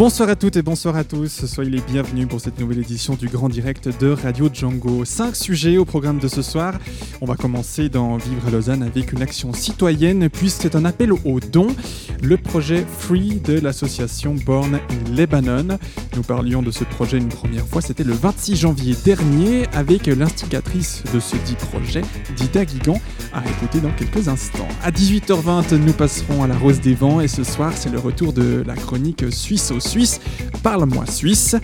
[0.00, 3.28] Bonsoir à toutes et bonsoir à tous, soyez les bienvenus pour cette nouvelle édition du
[3.28, 5.04] Grand Direct de Radio Django.
[5.04, 6.72] Cinq sujets au programme de ce soir.
[7.20, 11.12] On va commencer dans Vivre à Lausanne avec une action citoyenne puisque c'est un appel
[11.12, 11.76] aux dons,
[12.22, 15.76] le projet Free de l'association Born in Lebanon.
[16.16, 21.02] Nous parlions de ce projet une première fois, c'était le 26 janvier dernier avec l'instigatrice
[21.12, 22.00] de ce dit projet,
[22.36, 22.98] Dida Guigan,
[23.34, 24.68] à écouter dans quelques instants.
[24.82, 28.32] À 18h20, nous passerons à la Rose des Vents et ce soir, c'est le retour
[28.32, 30.20] de la chronique Suisse au Suisse,
[30.62, 31.56] Parle-moi Suisse.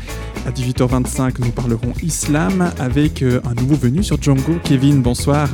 [0.46, 4.56] À 18h25, nous parlerons islam avec euh, un nouveau venu sur Django.
[4.64, 5.48] Kevin, bonsoir.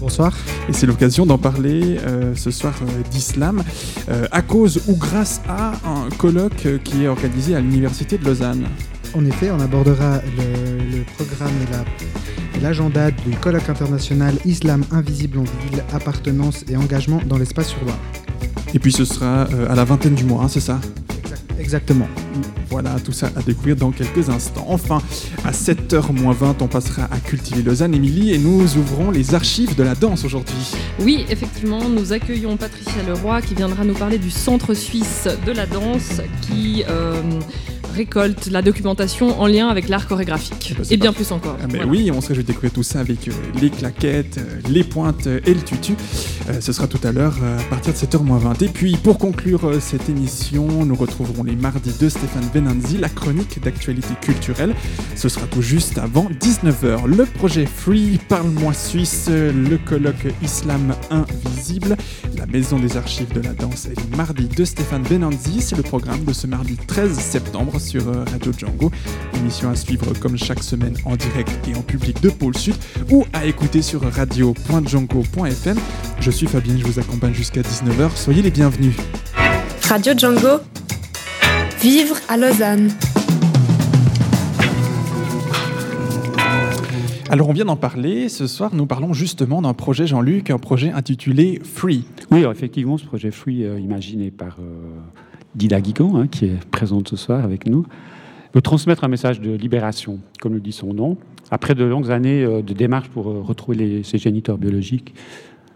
[0.00, 0.32] Bonsoir.
[0.68, 3.62] Et c'est l'occasion d'en parler euh, ce soir euh, d'islam,
[4.10, 8.66] euh, à cause ou grâce à un colloque qui est organisé à l'Université de Lausanne.
[9.14, 15.38] En effet, on abordera le, le programme et la- l'agenda du colloque international Islam invisible
[15.38, 17.96] en ville, appartenance et engagement dans l'espace urbain.
[18.74, 20.78] Et puis ce sera à la vingtaine du mois, hein, c'est ça?
[21.22, 21.41] Exactement.
[22.70, 24.64] Voilà, tout ça à découvrir dans quelques instants.
[24.68, 25.02] Enfin,
[25.44, 29.94] à 7h20, on passera à Cultiver Lausanne, Émilie, et nous ouvrons les archives de la
[29.94, 30.72] danse aujourd'hui.
[31.00, 35.66] Oui, effectivement, nous accueillons Patricia Leroy qui viendra nous parler du Centre suisse de la
[35.66, 37.20] danse qui euh,
[37.94, 40.68] récolte la documentation en lien avec l'art chorégraphique.
[40.72, 41.56] Eh ben, et bien plus encore.
[41.62, 41.86] Ah, mais Voilà.
[41.90, 45.26] oui, on se réjouit de découvrir tout ça avec euh, les claquettes, euh, les pointes
[45.26, 45.94] euh, et le tutu.
[46.60, 48.64] Ce sera tout à l'heure à partir de 7h20.
[48.64, 53.62] Et puis pour conclure cette émission, nous retrouverons les mardis de Stéphane Benanzi, la chronique
[53.62, 54.74] d'actualité culturelle.
[55.14, 57.06] Ce sera tout juste avant 19h.
[57.06, 61.96] Le projet Free, Parle-moi Suisse, le colloque Islam Invisible,
[62.36, 65.60] la maison des archives de la danse et les mardis de Stéphane Benanzi.
[65.60, 68.90] C'est le programme de ce mardi 13 septembre sur euh, Radio Django.
[69.34, 72.74] Émission à suivre comme chaque semaine en direct et en public de Pôle Sud
[73.10, 75.76] ou à écouter sur radio.django.fm.
[76.20, 78.16] Je suis Fabien, je vous accompagne jusqu'à 19h.
[78.16, 78.94] Soyez les bienvenus.
[79.88, 80.60] Radio Django,
[81.80, 82.90] vivre à Lausanne.
[87.28, 90.90] Alors on vient d'en parler, ce soir nous parlons justement d'un projet Jean-Luc, un projet
[90.90, 92.04] intitulé Free.
[92.30, 95.00] Oui, alors, effectivement, ce projet Free, euh, imaginé par euh,
[95.54, 97.86] Dida Guigan, hein, qui est présente ce soir avec nous,
[98.54, 101.16] veut transmettre un message de libération, comme le dit son nom,
[101.50, 105.14] après de longues années euh, de démarches pour euh, retrouver les- ses géniteurs biologiques.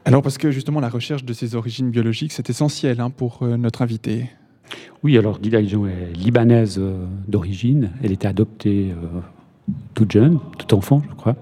[0.05, 3.57] Alors parce que justement la recherche de ses origines biologiques c'est essentiel hein, pour euh,
[3.57, 4.31] notre invité.
[5.03, 6.81] Oui, alors Dida Guigan est libanaise
[7.29, 7.91] d'origine.
[8.03, 9.21] Elle était adoptée euh,
[9.95, 11.37] toute jeune, toute enfant, je crois.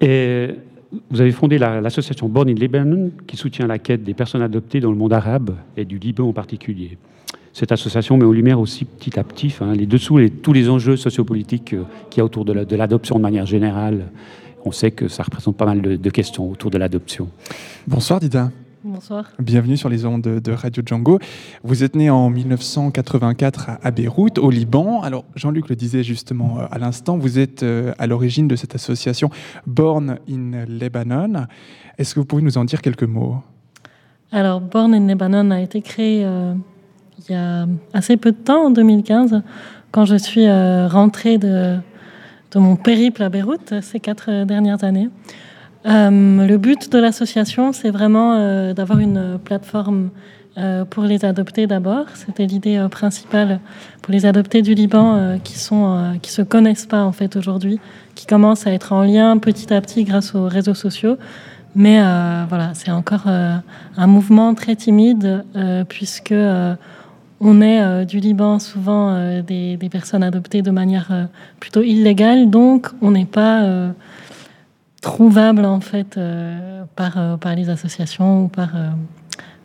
[0.00, 0.50] Et
[1.10, 4.80] vous avez fondé la- l'association Born in Lebanon, qui soutient la quête des personnes adoptées
[4.80, 6.98] dans le monde arabe et du Liban en particulier.
[7.52, 10.96] Cette association met en lumière aussi petit à petit les dessous et tous les enjeux
[10.96, 14.06] sociopolitiques euh, qu'il y a autour de la- de l'adoption de manière générale.
[14.64, 17.28] On sait que ça représente pas mal de, de questions autour de l'adoption.
[17.86, 18.50] Bonsoir Dida,
[18.86, 19.24] Bonsoir.
[19.38, 21.18] bienvenue sur les ondes de, de Radio Django.
[21.62, 25.00] Vous êtes né en 1984 à, à Beyrouth, au Liban.
[25.00, 28.74] Alors Jean-Luc le disait justement euh, à l'instant, vous êtes euh, à l'origine de cette
[28.74, 29.30] association
[29.66, 31.46] Born in Lebanon.
[31.96, 33.38] Est-ce que vous pouvez nous en dire quelques mots?
[34.30, 36.52] Alors, Born in Lebanon a été créé euh,
[37.20, 39.40] il y a assez peu de temps, en 2015,
[39.92, 41.78] quand je suis euh, rentrée de,
[42.50, 45.08] de mon périple à Beyrouth ces quatre dernières années.
[45.86, 50.10] Euh, le but de l'association, c'est vraiment euh, d'avoir une plateforme
[50.56, 52.06] euh, pour les adoptés d'abord.
[52.14, 53.60] C'était l'idée principale
[54.00, 57.80] pour les adoptés du Liban qui sont qui se connaissent pas en fait aujourd'hui,
[58.14, 61.18] qui commencent à être en lien petit à petit grâce aux réseaux sociaux.
[61.74, 61.98] Mais
[62.48, 65.44] voilà, c'est encore un mouvement très timide
[65.88, 66.34] puisque
[67.40, 71.28] on est du Liban souvent des, personnes adoptées de manière
[71.58, 73.92] plutôt illégale, donc on n'est pas
[75.04, 78.88] trouvable en fait euh, par, euh, par les associations ou par, euh,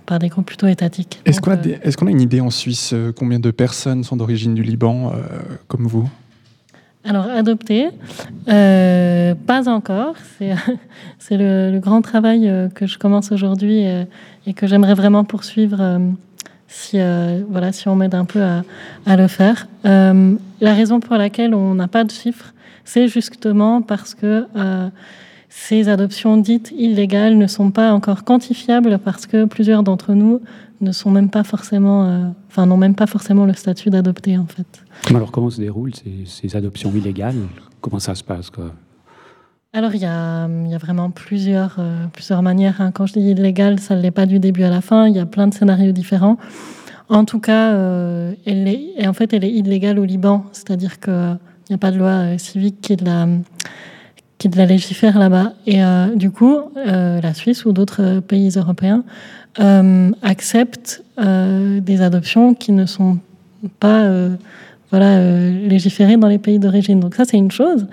[0.06, 1.22] par des groupes plutôt étatiques.
[1.26, 4.04] Est-ce qu'on a, des- est-ce qu'on a une idée en Suisse euh, combien de personnes
[4.04, 5.18] sont d'origine du Liban euh,
[5.70, 6.10] comme vous?
[7.06, 7.88] Alors, adopter,
[8.50, 10.16] euh, pas encore.
[11.20, 13.86] C'est, le, le grand travail que je commence aujourd'hui
[14.46, 16.02] et que j'aimerais vraiment poursuivre
[16.68, 16.98] si,
[17.50, 18.64] voilà, si on m'aide un peu à,
[19.06, 19.68] à le faire.
[19.86, 22.54] La raison pour laquelle on n'a pas de chiffres,
[22.84, 24.46] c'est justement parce que
[25.50, 30.42] ces adoptions dites illégales ne sont pas encore quantifiables parce que plusieurs d'entre nous
[30.82, 34.46] ne sont même pas forcément, euh, enfin, n'ont même pas forcément le statut d'adopté en
[34.46, 34.84] fait.
[35.14, 37.36] Alors, comment se déroulent ces, ces adoptions illégales?
[37.82, 38.74] Comment ça se passe quoi?
[39.74, 42.80] Alors, il y a, il y a vraiment plusieurs, euh, plusieurs manières.
[42.80, 42.92] hein.
[42.92, 45.08] Quand je dis illégal, ça ne l'est pas du début à la fin.
[45.08, 46.38] Il y a plein de scénarios différents.
[47.08, 50.46] En tout cas, euh, elle est, et en fait, elle est illégale au Liban.
[50.54, 51.38] C'est-à-dire qu'il
[51.70, 53.28] n'y a pas de loi euh, civique qui la,
[54.40, 55.54] qui la légifère là-bas.
[55.68, 59.04] Et euh, du coup, euh, la Suisse ou d'autres euh, pays européens
[60.22, 63.18] acceptent des adoptions qui ne sont
[63.82, 64.10] pas
[64.90, 67.02] voilà, légiférées dans les pays d'origine.
[67.02, 67.88] Donc ça, c'est une chose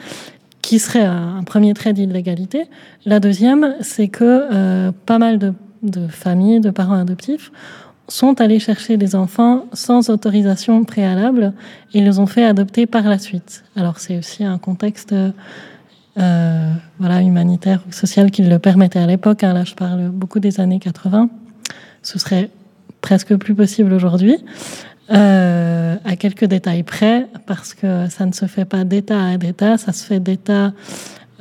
[0.62, 2.66] qui serait un, premier trait d'illégalité.
[3.04, 7.50] La deuxième, c'est que pas mal de, de familles, de parents adoptifs,
[8.06, 11.52] sont allés chercher des enfants sans autorisation préalable
[11.94, 13.64] et les ont fait adopter par la suite.
[13.74, 15.12] Alors c'est aussi un contexte
[16.18, 19.44] euh, voilà, humanitaire ou social qui le permettait à l'époque.
[19.44, 19.52] hein.
[19.52, 21.28] Là, je parle beaucoup des années 80.
[22.02, 22.50] Ce serait
[23.00, 24.38] presque plus possible aujourd'hui.
[25.12, 29.78] Euh, à quelques détails près, parce que ça ne se fait pas d'État à d'État,
[29.78, 30.72] ça se fait d'État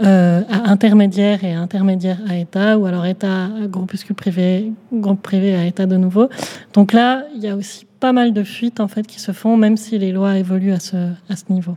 [0.04, 5.56] euh, à intermédiaire et intermédiaire à État, ou alors État à groupuscule privé, groupe privé
[5.56, 6.30] à État de nouveau.
[6.74, 9.58] Donc là, il y a aussi pas mal de fuites en fait qui se font,
[9.58, 11.16] même si les lois évoluent à ce
[11.50, 11.76] niveau.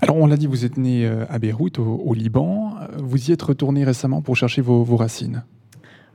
[0.00, 2.74] Alors, on l'a dit, vous êtes né euh, à Beyrouth, au, au Liban.
[2.80, 5.42] Euh, Vous y êtes retourné récemment pour chercher vos, vos racines.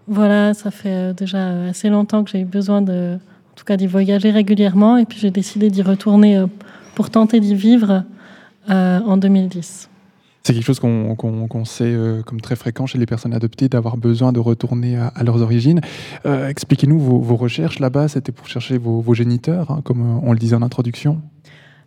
[0.08, 3.78] Voilà, ça fait euh, déjà assez longtemps que j'ai eu besoin de, en tout cas,
[3.78, 6.48] d'y voyager régulièrement, et puis j'ai décidé d'y retourner euh,
[6.96, 8.04] pour tenter d'y vivre
[8.70, 9.90] euh, en 2010.
[10.46, 14.34] C'est quelque chose qu'on sait euh, comme très fréquent chez les personnes adoptées, d'avoir besoin
[14.34, 15.80] de retourner à, à leurs origines.
[16.26, 18.10] Euh, Expliquez-nous vos, vos recherches là-bas.
[18.10, 21.22] C'était pour chercher vos, vos géniteurs, hein, comme euh, on le disait en introduction.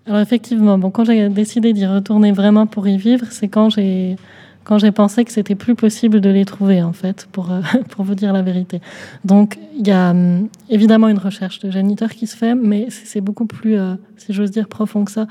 [0.06, 4.16] Alors effectivement, bon, quand j'ai décidé d'y retourner vraiment pour y vivre, c'est quand j'ai
[4.64, 7.60] quand j'ai pensé que c'était plus possible de les trouver en fait, pour euh,
[7.90, 8.80] pour vous dire la vérité.
[9.24, 13.20] Donc il y a hum, évidemment une recherche de géniteurs qui se fait, mais c'est
[13.20, 15.26] beaucoup plus, euh, si j'ose dire, profond que ça.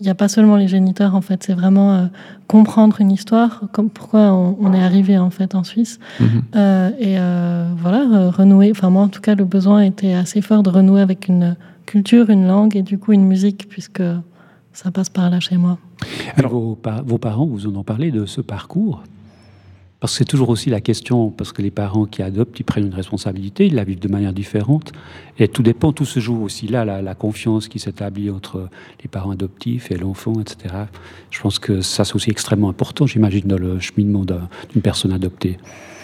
[0.00, 2.06] Il n'y a pas seulement les géniteurs en fait, c'est vraiment euh,
[2.46, 5.98] comprendre une histoire, comme pourquoi on, on est arrivé en fait en Suisse.
[6.54, 7.16] Euh, et
[7.76, 8.70] voilà, re- renouer.
[8.70, 11.56] Enfin, moi, en tout cas, le besoin était assez fort de renouer avec une
[11.88, 14.02] culture, une langue et du coup une musique, puisque
[14.72, 15.78] ça passe par là chez moi.
[16.36, 19.02] Alors- vos, pa- vos parents vous en ont parlé de ce parcours?
[20.00, 22.86] Parce que c'est toujours aussi la question, parce que les parents qui adoptent, ils prennent
[22.86, 24.92] une responsabilité, ils la vivent de manière différente.
[25.40, 28.68] Et tout dépend, tout se joue aussi là, la, la confiance qui s'établit entre
[29.02, 30.74] les parents adoptifs et l'enfant, etc.
[31.32, 35.12] Je pense que ça, c'est aussi extrêmement important, j'imagine, dans le cheminement d'un- d'une personne
[35.12, 35.58] adoptée.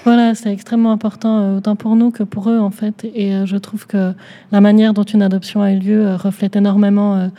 [0.04, 3.06] Voilà, c'est extrêmement important, euh, autant pour nous que pour eux, en fait.
[3.14, 4.12] Et euh, je trouve que
[4.52, 7.30] la manière dont une adoption a eu lieu euh, reflète énormément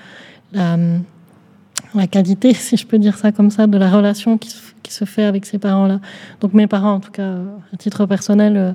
[0.56, 0.98] euh,
[1.94, 4.92] la, qualité, si je peux dire ça comme ça, de la relation qui se, qui
[4.92, 6.00] se fait avec ces parents-là.
[6.42, 7.36] Donc mes parents, en tout cas,
[7.72, 8.74] à titre personnel,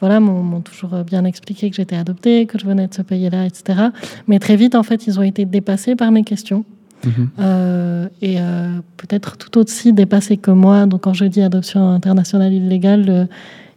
[0.00, 3.90] voilà, m'ont toujours bien expliqué que j'étais adoptée, que je venais de ce pays-là, etc.
[4.26, 6.64] Mais très vite, en fait, ils ont été dépassés par mes questions.
[7.04, 7.28] Mhm.
[7.38, 10.86] Euh, et euh, peut-être tout aussi dépassés que moi.
[10.86, 13.26] Donc, quand je dis adoption internationale illégale, euh,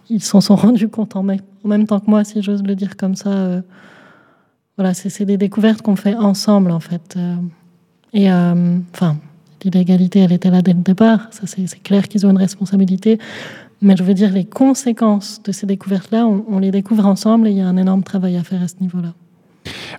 [0.09, 3.15] ils s'en sont rendus compte en, même- temps que moi, si j'ose le dire comme
[3.15, 3.61] ça.
[4.77, 7.17] voilà, c'est des découvertes qu'on fait ensemble, en fait.
[8.11, 9.17] Et enfin,
[9.63, 11.27] l'illégalité, elle était là dès le départ.
[11.31, 13.17] Ça, c'est clair qu'ils ont une responsabilité.
[13.81, 17.57] Mais je veux dire, les conséquences de ces découvertes-là, on les découvre ensemble et il
[17.57, 19.13] y a un énorme travail à faire à ce niveau-là.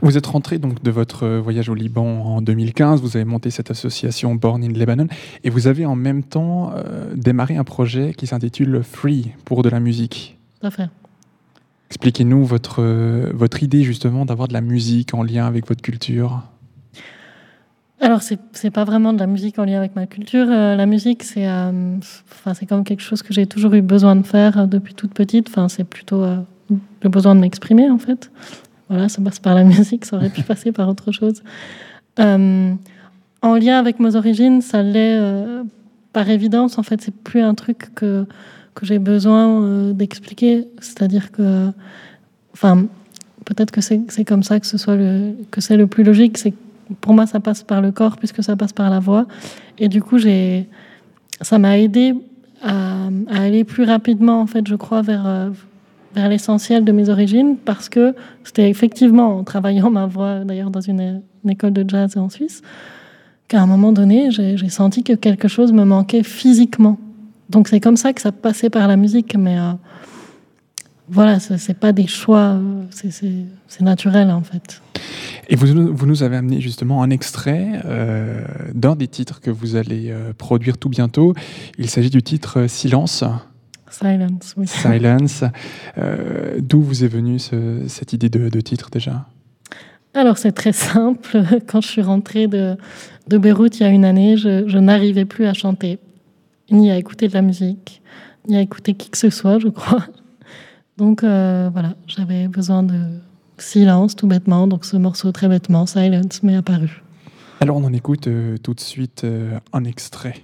[0.02, 3.00] Vous êtes rentré donc de votre euh, voyage au Liban en 2015.
[3.00, 5.06] Vous avez monté cette association Born in Lebanon
[5.44, 9.69] et vous avez en même temps euh, démarré un projet qui s'intitule Free pour de
[9.69, 10.37] la musique.
[10.71, 10.88] Fait.
[11.90, 16.42] Expliquez-nous votre, euh, votre idée justement d'avoir de la musique en lien avec votre culture.
[18.00, 20.47] Alors, c'est c'est pas vraiment de la musique en lien avec ma culture.
[20.50, 24.26] Euh, la musique, c'est enfin, c'est comme quelque chose que j'ai toujours eu besoin de
[24.26, 25.49] faire depuis toute petite.
[25.49, 26.25] Enfin, c'est plutôt
[26.68, 28.30] le besoin de m'exprimer, en fait.
[28.94, 31.42] Voilà, ça passe par la musique, ça aurait pu passer par autre chose.
[32.20, 32.72] Euh,
[33.42, 35.64] en lien avec mes origines, ça l'est euh,
[36.12, 36.78] par évidence.
[36.78, 38.24] En fait, c'est plus un truc que,
[38.76, 40.68] que j'ai besoin euh, d'expliquer.
[40.78, 41.72] C'est-à-dire que,
[42.52, 42.86] enfin,
[43.44, 46.38] peut-être que c'est comme ça que ce soit le, que c'est le plus logique.
[46.38, 46.54] C'est
[47.00, 49.26] pour moi, ça passe par le corps puisque ça passe par la voix.
[49.76, 50.68] Et du coup, j'ai,
[51.40, 52.14] ça m'a aidé
[52.62, 55.50] à, à aller plus rapidement, en fait, je crois, vers,
[56.14, 60.80] vers l'essentiel de mes origines parce que c'était effectivement en travaillant ma voix, d'ailleurs, dans
[60.80, 62.62] une, école de jazz en Suisse,
[63.49, 66.99] qu'à un moment donné, j'ai senti que quelque chose me manquait physiquement.
[67.50, 69.73] Donc, c'est comme ça que ça passait par la musique, mais euh,
[71.09, 74.80] voilà, ce c'est pas des choix, euh, c'est- naturel, en fait.
[75.49, 78.42] Et vous, nous- avez amené justement un extrait euh,
[78.73, 81.35] d'un des titres que vous allez euh, produire tout bientôt.
[81.76, 83.25] Il s'agit du titre Silence.
[83.94, 84.66] Silence, oui.
[84.66, 85.44] Silence.
[85.98, 89.26] Euh, D'où vous est venue ce- cette idée de, de titre déjà?
[90.14, 91.42] Alors c'est très simple.
[91.66, 92.76] Quand je suis rentrée de,
[93.28, 95.98] de Beyrouth il y a une année, je, je n'arrivais plus à chanter.
[96.70, 98.00] ni à écouter de la musique,
[98.48, 100.04] ni à écouter qui que ce soit, je crois.
[100.96, 102.98] Donc voilà, j'avais besoin de
[103.58, 107.02] silence tout bêtement, donc ce morceau très bêtement, Silence, m'est apparu.
[107.60, 108.28] Alors on en écoute
[108.62, 109.26] tout de suite
[109.72, 110.34] un extrait.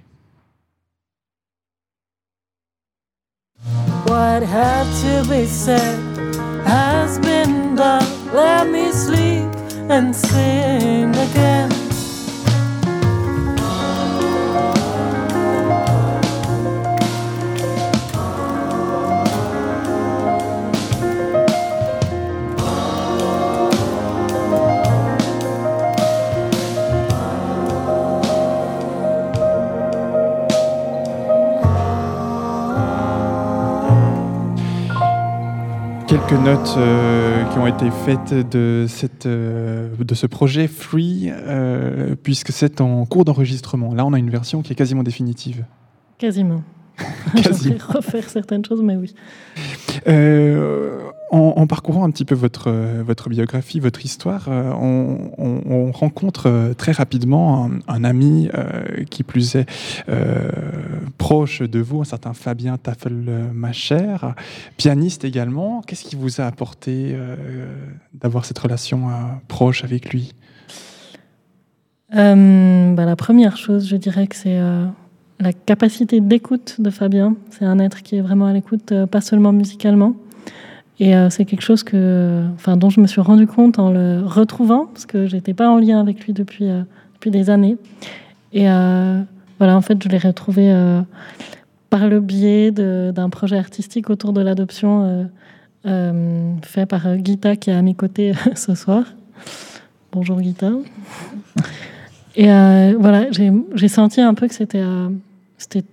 [4.05, 5.99] What had to be said
[6.65, 8.33] has been done.
[8.33, 9.49] Let me sleep
[9.89, 11.90] and sing again.
[36.11, 42.17] Quelques notes euh, qui ont été faites de, cette, euh, de ce projet Free, euh,
[42.21, 43.93] puisque c'est en cours d'enregistrement.
[43.93, 45.63] Là, on a une version qui est quasiment définitive.
[46.17, 46.63] Quasiment.
[47.43, 47.77] Quasiment.
[47.87, 49.13] refaire certaines choses, mais oui.
[51.33, 52.69] En, parcourant un petit peu votre,
[53.03, 58.49] votre biographie, votre histoire, on, rencontre très rapidement un, ami
[59.09, 59.65] qui plus est
[61.17, 64.17] proche de vous, un certain Fabien Taffelmacher,
[64.75, 65.81] pianiste également.
[65.87, 67.15] Qu'est-ce qui vous a apporté
[68.13, 69.07] d'avoir cette relation
[69.47, 70.33] proche avec lui?
[72.11, 74.59] Bah, La première chose, je dirais que c'est
[75.41, 77.35] la capacité d'écoute de Fabien.
[77.49, 80.15] C'est un être qui est vraiment à l'écoute, pas seulement musicalement.
[81.01, 84.21] Et euh, c'est quelque chose que, enfin, dont je me suis rendu compte en le
[84.23, 86.83] retrouvant, parce que j'étais pas en lien avec lui depuis, euh,
[87.15, 87.77] depuis des années.
[88.53, 89.19] Et euh,
[89.57, 90.71] voilà, en fait, je l'ai retrouvé
[91.89, 95.29] par le biais d'un projet artistique autour de l'adoption
[95.83, 99.05] fait par Gita qui est à mes côtés ce soir.
[100.11, 100.71] Bonjour Gita.
[102.35, 102.47] Et
[102.99, 104.83] voilà, j'ai senti un peu que c'était
[105.61, 105.83] c'était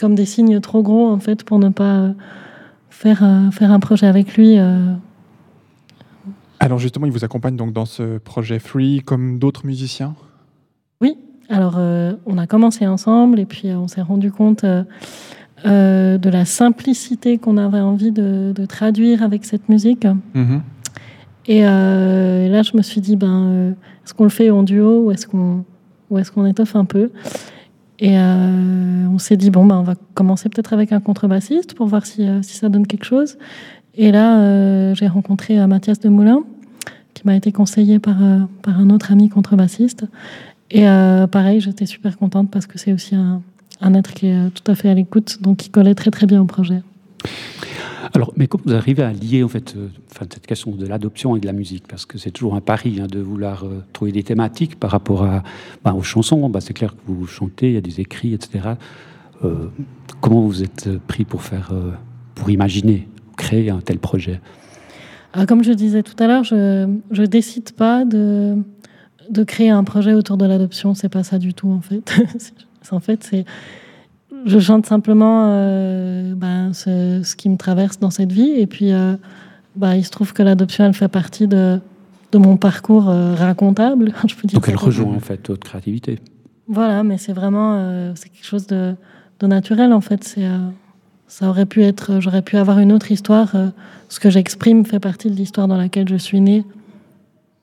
[0.00, 2.12] comme des signes trop gros en fait pour ne pas
[2.88, 4.58] faire, euh, faire un projet avec lui.
[4.58, 4.94] Euh.
[6.60, 10.14] Alors justement, il vous accompagne donc dans ce projet Free comme d'autres musiciens?
[11.00, 11.16] Oui,
[11.48, 14.64] alors euh, on a commencé ensemble et puis on s'est rendu compte
[15.64, 20.06] de la simplicité qu'on avait envie de, traduire avec cette musique.
[20.34, 20.60] Mm-hmm.
[21.46, 25.26] Et là, je me suis dit, ben, est-ce qu'on le fait en duo ou est-ce
[25.26, 25.64] qu'on
[26.16, 27.10] est qu'on étoffe un peu?
[28.00, 31.86] Et euh, on s'est dit, bon, bah, on va commencer peut-être avec un contrebassiste pour
[31.86, 33.38] voir si, euh, si ça donne quelque chose.
[33.94, 36.44] Et là, euh, j'ai rencontré Mathias de Moulin,
[37.14, 38.16] qui m'a été conseillé par,
[38.62, 40.04] par un autre ami contrebassiste.
[40.70, 40.84] Et
[41.32, 43.42] pareil, j'étais super contente parce que c'est aussi un,
[43.80, 46.40] un, être qui est tout à fait à l'écoute, donc qui collait très très bien
[46.40, 46.82] au projet.
[48.14, 51.40] Alors, mais comment vous arrivez à lier en fait, euh, cette question de l'adoption et
[51.40, 54.22] de la musique Parce que c'est toujours un pari hein, de vouloir euh, trouver des
[54.22, 55.42] thématiques par rapport à,
[55.84, 56.48] bah, aux chansons.
[56.48, 58.70] Bah, c'est clair que vous chantez, il y a des écrits, etc.
[59.44, 59.68] Euh,
[60.20, 61.72] comment vous êtes pris pour faire,
[62.34, 64.40] pour imaginer, créer un tel projet?
[65.32, 68.56] Ah, Comme je disais tout à l'heure, je ne décide pas de,
[69.30, 70.94] de créer un projet autour de l'adoption.
[70.94, 72.12] C'est pas ça du tout en fait.
[72.90, 73.44] en fait, c'est
[74.46, 78.50] je chante simplement euh, ben, ce, qui me traverse dans cette vie.
[78.50, 79.16] Et puis, euh,
[79.76, 81.80] ben, il se trouve que l'adoption, elle fait partie de,
[82.32, 84.12] de mon parcours euh, racontable.
[84.28, 86.18] Je peux dire Donc, elle rejoint en fait votre créativité.
[86.66, 88.94] Voilà, mais c'est vraiment c'est quelque chose de,
[89.40, 90.22] de, naturel en fait.
[90.22, 90.46] C'est
[91.26, 93.54] ça aurait pu être, j'aurais pu avoir une autre histoire.
[94.10, 96.66] ce que j'exprime fait partie de l'histoire dans laquelle je suis née.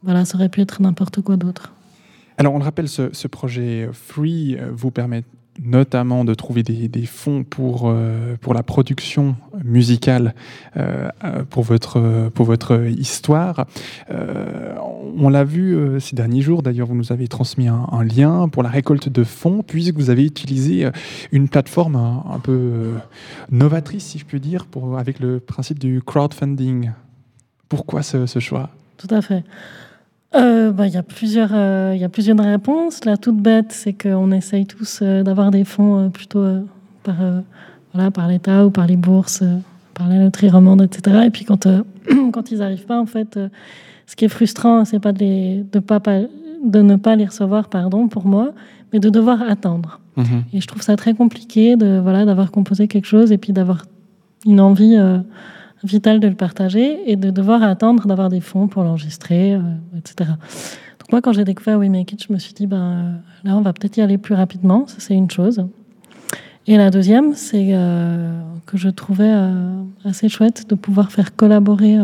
[0.02, 1.72] Voilà, ça aurait pu être n'importe quoi d'autre.
[2.40, 5.24] Alors, on le rappelle, ce, ce projet Free vous permet
[5.64, 10.36] notamment de trouver des, fonds pour, euh, pour la production musicale
[10.78, 13.66] euh, euh, pour, votre, pour votre histoire.
[14.10, 18.70] on l'a vu ces derniers jours, d'ailleurs vous nous avez transmis un, lien pour la
[18.70, 20.90] récolte de fonds, puisque vous avez utilisé
[21.32, 22.94] une plateforme un, peu
[23.50, 26.92] novatrice, si je puis dire, pour, avec le principe du crowdfunding.
[27.70, 28.70] Pourquoi ce, ce choix?
[28.98, 29.44] Tout à fait.
[30.36, 33.06] Euh, bah, il y, a plusieurs, euh, y a plusieurs réponses.
[33.06, 36.44] La toute bête, c'est qu'on essaye tous euh, d'avoir des fonds plutôt
[37.04, 37.16] par,
[37.94, 39.44] voilà, par l'État ou par les bourses,
[39.94, 41.24] par la loterie romande, etc.
[41.26, 41.68] Et puis quand,
[42.32, 43.40] quand ils n'arrivent pas, en fait,
[44.08, 47.70] ce qui est frustrant, c'est pas de, les, de, pas, de ne pas les recevoir,
[47.70, 48.52] pardon, pour moi,
[48.92, 50.00] mais de devoir attendre.
[50.18, 50.44] Mhm.
[50.54, 53.86] Et je trouve ça très compliqué de voilà d'avoir composé quelque chose et puis d'avoir
[54.46, 54.98] une envie
[55.86, 59.60] vital de le partager et de devoir attendre d'avoir des fonds pour l'enregistrer, euh,
[59.98, 60.32] etc.
[61.00, 63.58] Donc moi, quand j'ai découvert We Make It, je me suis dit, ben, euh, là,
[63.58, 65.66] on va peut-être y aller plus rapidement, ça c'est une chose.
[66.68, 69.32] Et la deuxième, c'est euh, que je trouvais
[70.04, 71.96] assez chouette de pouvoir faire collaborer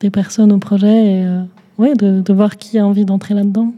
[0.00, 1.26] des personnes au projet et
[1.76, 3.74] ouais, de, de, voir qui a envie d'entrer là-dedans.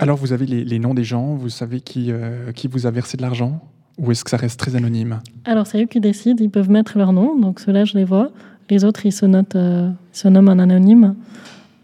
[0.00, 2.10] Alors, vous avez les, les, noms des gens, vous savez qui,
[2.56, 3.60] qui vous a versé de l'argent
[4.00, 5.20] ou est-ce que ça reste très anonyme?
[5.44, 8.30] Alors, c'est eux qui décident, ils peuvent mettre leur nom, donc ceux-là, je les vois.
[8.70, 11.14] Les autres, ils se, notent, euh, ils se nomment en anonyme.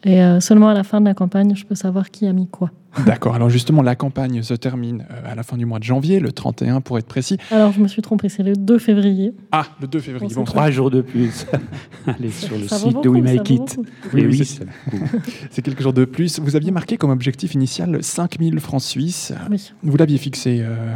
[0.05, 2.47] Et euh, seulement à la fin de la campagne, je peux savoir qui a mis
[2.47, 2.71] quoi.
[3.05, 6.21] D'accord, alors justement, la campagne se termine euh, à la fin du mois de janvier,
[6.21, 7.39] le 31 pour être précis.
[7.51, 9.35] Alors, je me suis trompée, c'est le 2 février.
[9.51, 10.29] Ah, le 2 février.
[10.33, 11.47] On Bon, Trois jours de plus.
[12.07, 13.81] Allez sur le site de We Make It.
[14.15, 14.45] Oui, oui,
[15.51, 16.39] c'est- quelques jours de plus.
[16.39, 19.33] Vous aviez marqué comme objectif initial 5000 francs suisses.
[19.51, 19.73] Oui.
[19.83, 20.95] Vous l'aviez fixé euh,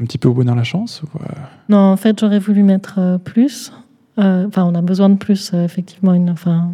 [0.00, 1.26] un petit peu au bonheur la chance ou, euh,
[1.68, 3.72] Non, en fait, j'aurais voulu mettre euh, plus.
[4.22, 6.14] Euh, Enfin, on a besoin de plus, euh, effectivement.
[6.14, 6.70] Une, enfin,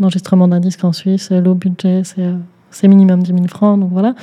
[0.00, 3.90] un enregistrement d'un disque en Suisse, low budget, c'est euh, minimum 10 000 francs, donc
[3.92, 4.14] voilà.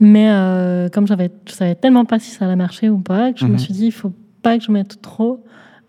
[0.00, 3.40] Mais euh, comme j'avais, je savais tellement pas si ça allait marcher ou pas, que
[3.40, 3.52] je Mhm.
[3.52, 5.42] me suis dit, il faut pas que je mette trop,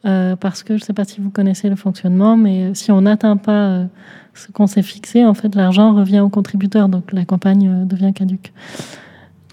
[0.06, 3.38] euh, parce que je sais pas si vous connaissez le fonctionnement, mais si on n'atteint
[3.38, 3.86] pas euh,
[4.34, 8.54] ce qu'on s'est fixé, en fait, l'argent revient au contributeur, donc la campagne devient caduque.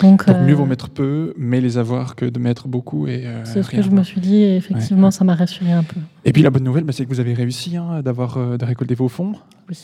[0.01, 3.27] Donc, Donc mieux euh, vaut mettre peu, mais les avoir que de mettre beaucoup et
[3.27, 6.01] euh, c'est ce que je me suis dit, et effectivement, ça m'a rassuré un peu.
[6.25, 8.65] Et puis la bonne nouvelle, bah, c'est que vous avez réussi hein, d'avoir euh, de
[8.65, 9.35] récolter vos fonds.
[9.69, 9.77] Oui.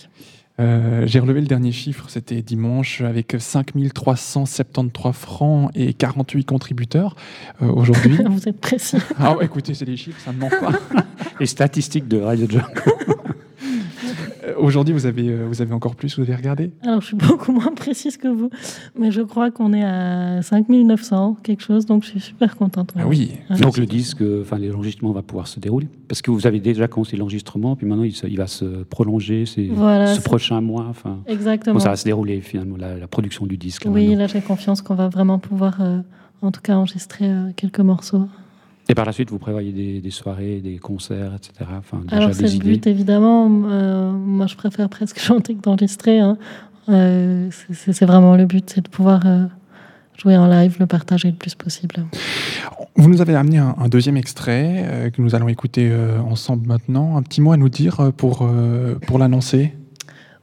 [0.60, 7.16] Euh, J'ai relevé le dernier chiffre, c'était dimanche, avec 5373 francs et 48 contributeurs
[7.62, 8.18] euh, aujourd'hui.
[8.28, 8.98] Vous êtes précis.
[9.18, 10.72] ah ouais, écoutez, c'est des chiffres, ça ne manque pas.
[11.40, 12.66] Les statistiques de Radio Jungle.
[14.50, 17.16] Euh, aujourd'hui, vous avez, euh, vous avez encore plus, vous avez regardé Alors, je suis
[17.16, 18.50] beaucoup moins précise que vous,
[18.98, 22.92] mais je crois qu'on est à 5900, quelque chose, donc je suis super contente.
[22.96, 23.32] Ah oui.
[23.50, 23.58] Ouais.
[23.58, 25.88] Donc le disque, euh, enfin l'enregistrement va pouvoir se dérouler.
[26.08, 29.46] Parce que vous avez déjà commencé l'enregistrement, puis maintenant il, se- il va se prolonger
[29.46, 30.86] ces, Voilà, ce prochain mois.
[30.88, 31.74] Enfin, Exactement.
[31.74, 34.18] comment ça va se dérouler finalement, la, la production du disque là, oui, maintenant.
[34.20, 35.98] là, j'ai confiance qu'on va vraiment pouvoir, euh,
[36.42, 38.26] en tout cas, enregistrer euh, quelques morceaux.
[38.90, 41.70] Et par la suite, vous prévoyez des, des soirées, des concerts, etc.
[41.78, 43.48] Enfin, déjà Alors, c'est le but, évidemment.
[43.66, 46.18] Euh, moi, je préfère presque chanter que d'enregistrer.
[46.18, 46.36] hein.
[46.88, 49.44] Euh, c'est- vraiment le but, c'est de pouvoir euh,
[50.18, 52.04] jouer en live, le partager le plus possible.
[52.96, 56.66] Vous nous avez amené un, un deuxième extrait euh, que nous allons écouter euh, ensemble
[56.66, 57.16] maintenant.
[57.16, 59.72] Un petit mot à nous dire pour, euh, pour l'annoncer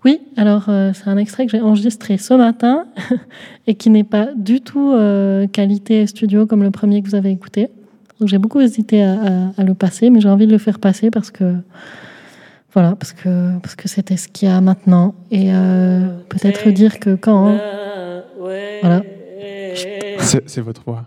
[0.06, 2.86] Oui, alors euh, c'est un extrait que j'ai enregistré ce matin
[3.68, 7.32] et qui n'est pas du tout euh, qualité studio comme le premier que vous avez
[7.32, 7.68] écouté.
[8.20, 10.80] Donc j'ai beaucoup hésité à, à- à le passer, mais j'ai envie de le faire
[10.80, 11.56] passer parce que
[12.74, 17.00] voilà, parce que parce que c'était ce qu'il y a maintenant et euh, peut-être dire
[17.00, 17.58] que quand
[18.82, 19.02] voilà,
[20.20, 21.06] C'est votre voix.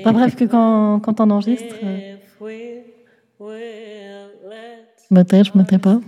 [0.00, 2.16] enfin bref que quand quand on enregistre, euh,
[5.10, 6.00] je me tais, je me tais pas.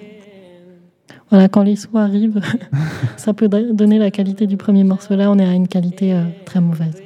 [1.31, 2.41] Voilà, quand les sous arrivent,
[3.17, 5.17] ça peut donner la qualité du premier morceau.
[5.17, 7.03] Là, on est à une qualité euh, très mauvaise.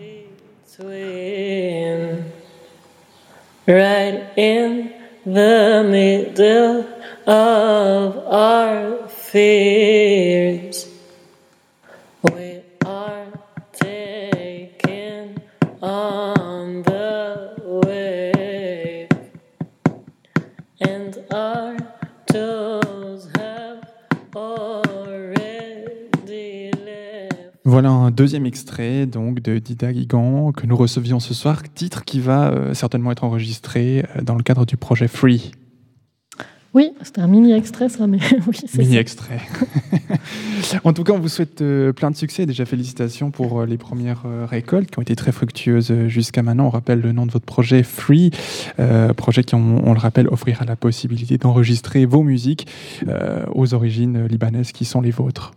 [3.67, 4.93] Right in
[5.25, 6.87] the middle
[7.27, 10.96] of our fears.
[27.77, 32.21] Voilà un deuxième extrait donc de Dida Guigan que nous recevions ce soir, titre qui
[32.21, 35.51] va euh, certainement être enregistré euh, dans le cadre du projet Free.
[36.73, 39.43] Oui, c'était un mini extrait, ça, mais oui, Mini extrait.
[40.85, 42.47] en tout cas, on vous souhaite euh, plein de succès.
[42.47, 46.69] Déjà, félicitations pour les premières récoltes qui ont été très fructueuses jusqu'à maintenant.
[46.69, 48.31] On rappelle le nom de votre projet Free,
[48.79, 52.69] euh, projet qui, on, on le rappelle, offrira la possibilité d'enregistrer vos musiques
[53.07, 55.53] euh, aux origines libanaises qui sont les vôtres.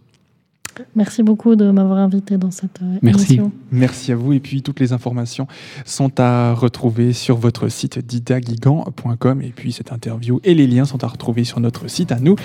[0.96, 3.34] Merci beaucoup de m'avoir invité dans cette euh, Merci.
[3.34, 3.52] émission.
[3.72, 4.34] Merci à vous.
[4.34, 5.48] Et puis, toutes les informations
[5.86, 9.42] sont à retrouver sur votre site didaguigan.com.
[9.42, 12.36] Et puis, cette interview et les liens sont à retrouver sur notre site à nous,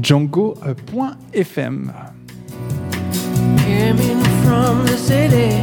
[0.00, 1.92] django.fm.
[3.56, 5.54] Coming from the city,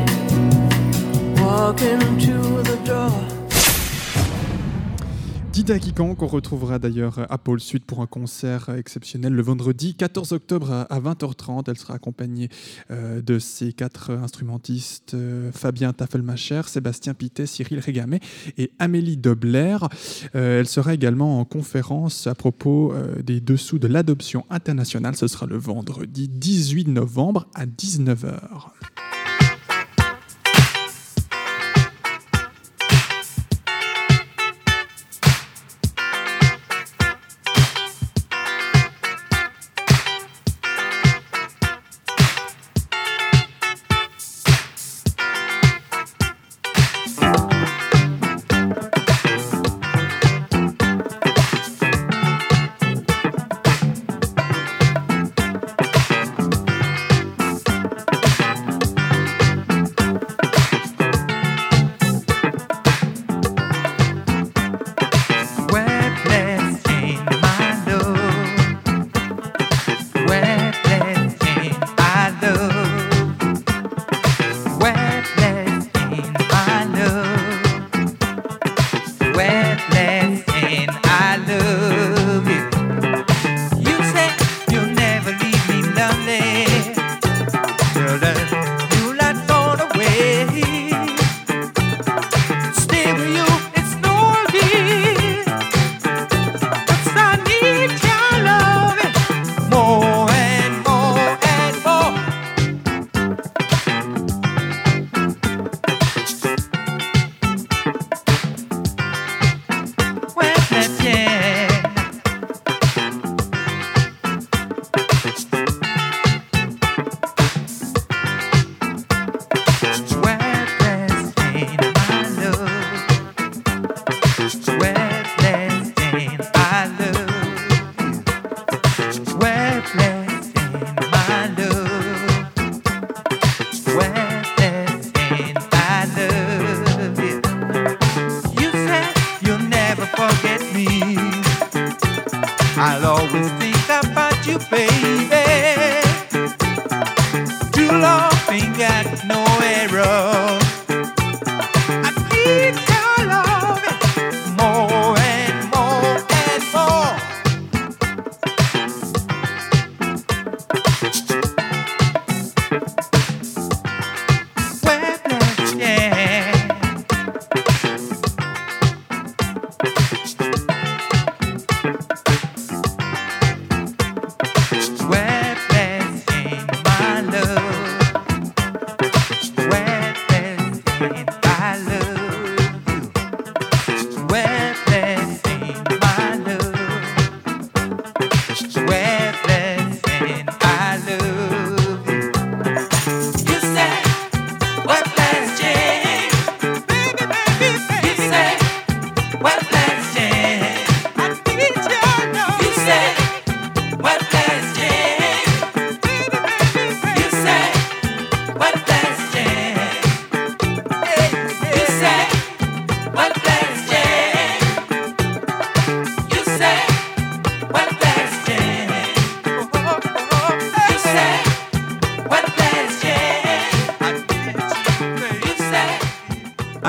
[1.42, 3.37] walking to the door.
[5.58, 10.34] Dida Kikan, qu'on retrouvera d'ailleurs à Pôle Sud pour un concert exceptionnel le vendredi 14
[10.34, 11.64] octobre à- à 20h30.
[11.68, 12.50] Elle sera accompagnée
[12.92, 18.20] euh, de ses quatre instrumentistes euh, Fabien Taffelmacher, Sébastien Pitet, Cyril Régamet
[18.60, 19.78] et Amélie Dobler.
[20.36, 22.94] Euh, elle sera également en conférence à propos
[23.24, 25.16] des dessous de l'adoption internationale.
[25.16, 28.68] Ce sera le vendredi 18 novembre à 19h.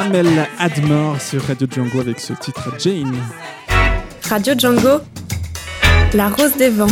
[0.08, 3.14] Amel Admore sur Radio Django avec ce titre Jane.
[4.26, 5.02] Radio Django,
[6.14, 6.86] la rose des vents.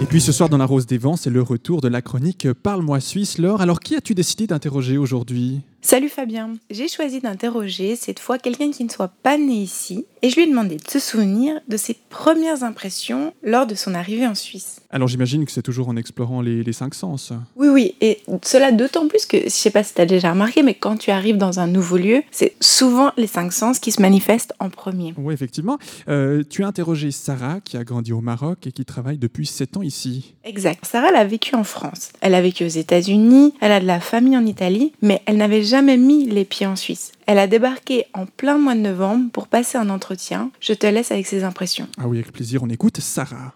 [0.00, 2.52] Et puis ce soir dans la Rose des Vents, c'est le retour de la chronique
[2.52, 3.38] Parle-moi Suisse.
[3.38, 5.62] Laure, alors qui as-tu décidé d'interroger aujourd'hui?
[5.84, 10.30] Salut Fabien, j'ai choisi d'interroger cette fois quelqu'un qui ne soit pas né ici et
[10.30, 14.28] je lui ai demandé de se souvenir de ses premières impressions lors de son arrivée
[14.28, 14.80] en Suisse.
[14.90, 17.32] Alors j'imagine que c'est toujours en explorant les, les cinq sens.
[17.56, 20.62] Oui, oui, et cela d'autant plus que, je sais pas si tu as déjà remarqué,
[20.62, 24.00] mais quand tu arrives dans un nouveau lieu, c'est souvent les cinq sens qui se
[24.00, 25.14] manifestent en premier.
[25.18, 25.78] Oui, effectivement.
[26.08, 29.78] Euh, tu as interrogé Sarah, qui a grandi au Maroc et qui travaille depuis 7
[29.78, 30.36] ans ici.
[30.44, 30.84] Exact.
[30.86, 32.12] Sarah, elle a vécu en France.
[32.20, 35.64] Elle a vécu aux États-Unis, elle a de la famille en Italie, mais elle n'avait
[35.64, 37.12] jamais mis les pieds en Suisse.
[37.26, 40.50] Elle a débarqué en plein mois de novembre pour passer un entretien.
[40.60, 41.88] Je te laisse avec ses impressions.
[41.98, 43.54] Ah oui, avec plaisir, on écoute Sarah.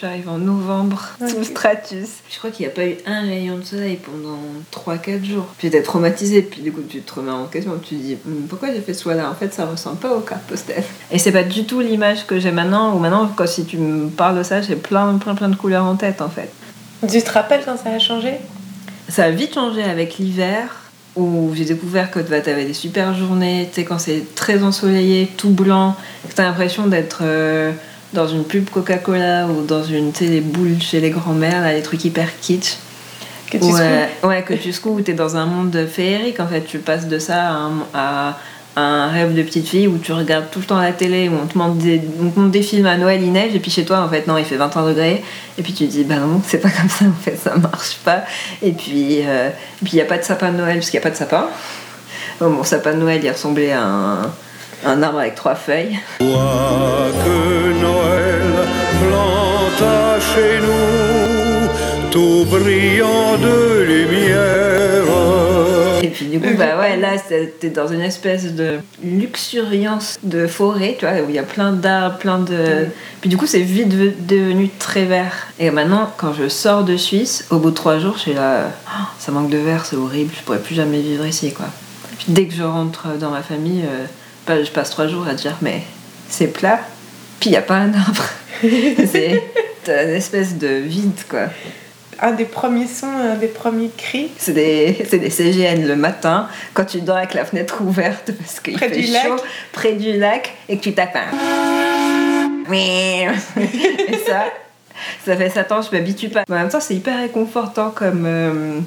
[0.00, 2.08] J'arrive en novembre, tout stratus.
[2.28, 4.38] Je crois qu'il n'y a pas eu un rayon de soleil pendant
[4.72, 5.46] 3-4 jours.
[5.56, 8.46] Puis t'es traumatisé, puis du coup tu te remets en question, tu te dis Hum,
[8.48, 9.30] pourquoi j'ai fait ce choix-là?
[9.30, 10.82] En fait, ça ressemble pas aux cartes postales.
[11.12, 14.08] Et c'est pas du tout l'image que j'ai maintenant, ou maintenant, quand si tu me
[14.08, 16.52] parles de ça, j'ai plein, plein, plein de couleurs en tête en fait.
[17.08, 18.34] Tu te rappelles quand ça a changé?
[19.08, 20.68] Ça a vite changé avec l'hiver
[21.16, 25.30] où j'ai découvert que tu avais des super journées, tu sais, quand c'est très ensoleillé,
[25.36, 25.94] tout blanc,
[26.28, 27.70] que tu as l'impression d'être euh,
[28.12, 31.82] dans une pub Coca-Cola ou dans une, tu sais, les boules chez les grands-mères, les
[31.82, 32.78] trucs hyper kitsch.
[33.50, 36.62] Que tu ouais, ouais, que tu secoues, tu es dans un monde féerique, en fait,
[36.62, 38.38] tu passes de ça à
[38.76, 41.46] un rêve de petite fille où tu regardes tout le temps la télé, où on
[41.46, 43.84] te montre des, on te montre des films à Noël, il neige, et puis chez
[43.84, 45.22] toi, en fait, non, il fait 21 degrés,
[45.58, 47.96] et puis tu te dis, bah non, c'est pas comme ça, en fait, ça marche
[48.04, 48.24] pas.
[48.62, 49.50] Et puis, euh,
[49.82, 51.46] il n'y a pas de sapin de Noël, parce qu'il n'y a pas de sapin.
[52.40, 54.22] Bon, mon sapin de Noël, il ressemblait à un,
[54.84, 55.98] un arbre avec trois feuilles.
[66.14, 67.10] Puis du coup, bah ouais, là,
[67.60, 71.72] t'es dans une espèce de luxuriance de forêt, tu vois, où il y a plein
[71.72, 72.86] d'arbres, plein de...
[73.20, 75.48] Puis du coup, c'est vite de- devenu très vert.
[75.58, 78.70] Et maintenant, quand je sors de Suisse, au bout de trois jours, je suis là,
[78.86, 81.66] Oh, ça manque de vert, c'est horrible, je pourrais plus jamais vivre ici, quoi.
[82.18, 83.84] Puis dès que je rentre dans ma famille,
[84.46, 85.82] bah, je passe trois jours à dire, mais
[86.28, 86.80] c'est plat,
[87.40, 88.24] puis il n'y a pas un arbre.
[88.62, 89.42] c'est
[89.88, 91.48] une espèce de vide, quoi.
[92.20, 94.30] Un des premiers sons, un des premiers cris.
[94.38, 98.78] C'est des, des CGN le matin, quand tu dors avec la fenêtre ouverte parce qu'il
[98.78, 99.26] fait du lac.
[99.26, 99.36] chaud,
[99.72, 101.36] près du lac, et que tu tapes un.
[102.72, 103.26] et
[104.26, 104.44] ça,
[105.24, 106.44] ça fait 7 ans, je m'habitue pas.
[106.48, 108.80] Mais en même temps, c'est hyper réconfortant comme, euh,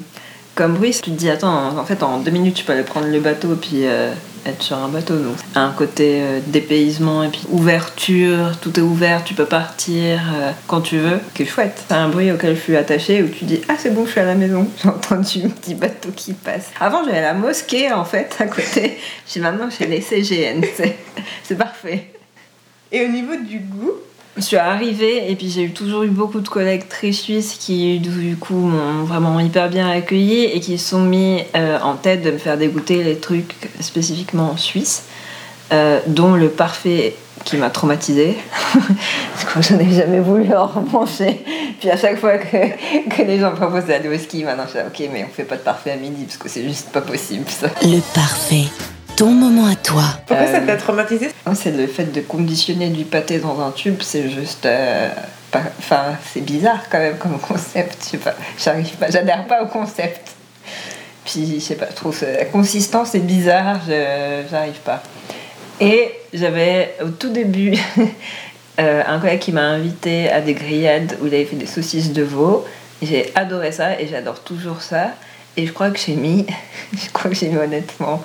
[0.58, 0.90] comme bruit.
[0.90, 3.54] Tu te dis, attends, en fait, en deux minutes, tu peux aller prendre le bateau
[3.54, 4.12] puis euh,
[4.44, 5.14] être sur un bateau.
[5.14, 10.50] Donc, un côté euh, dépaysement et puis ouverture, tout est ouvert, tu peux partir euh,
[10.66, 11.84] quand tu veux, qui est chouette.
[11.88, 14.20] C'est un bruit auquel je suis attachée où tu dis, ah, c'est bon, je suis
[14.20, 14.66] à la maison.
[14.82, 16.70] J'ai entendu un petit bateau qui passe.
[16.80, 18.98] Avant, j'avais la mosquée en fait à côté.
[19.28, 20.62] J'ai maintenant, j'ai les CGN.
[21.44, 22.10] C'est parfait.
[22.90, 23.92] Et au niveau du goût
[24.36, 28.36] Je suis arrivée et puis j'ai toujours eu beaucoup de collègues très suisses qui du
[28.36, 32.38] coup m'ont vraiment hyper bien accueilli et qui sont mis euh, en tête de me
[32.38, 35.04] faire dégoûter les trucs spécifiquement suisses,
[35.72, 38.36] euh, dont le parfait qui m'a traumatisée.
[38.72, 41.44] Parce que j'en ai jamais voulu en remancher.
[41.80, 44.86] Puis à chaque fois que, que les gens proposent d'aller au ski, maintenant je là,
[44.86, 47.44] ok mais on fait pas de parfait à midi parce que c'est juste pas possible
[47.48, 47.68] ça.
[47.82, 48.66] Le parfait.
[49.18, 50.04] Ton moment à toi.
[50.26, 54.00] Pourquoi ça t'a traumatisé Oh, C'est le fait de conditionner du pâté dans un tube,
[54.00, 54.64] c'est juste.
[54.64, 55.08] euh,
[55.50, 57.98] pas- Enfin, c'est bizarre quand même comme concept.
[58.04, 60.30] Je sais pas, j'arrive pas, j'adhère pas au concept.
[61.24, 65.02] Puis, je sais pas, je trouve la consistance est bizarre, je j'arrive pas.
[65.80, 67.74] Et j'avais au tout début
[68.80, 72.12] euh, un collègue qui m'a invité à des grillades où il avait fait des saucisses
[72.12, 72.64] de veau.
[73.02, 75.10] J'ai adoré ça et j'adore toujours ça.
[75.56, 76.46] Et je crois que j'ai mis,
[76.92, 78.22] je crois que j'ai mis honnêtement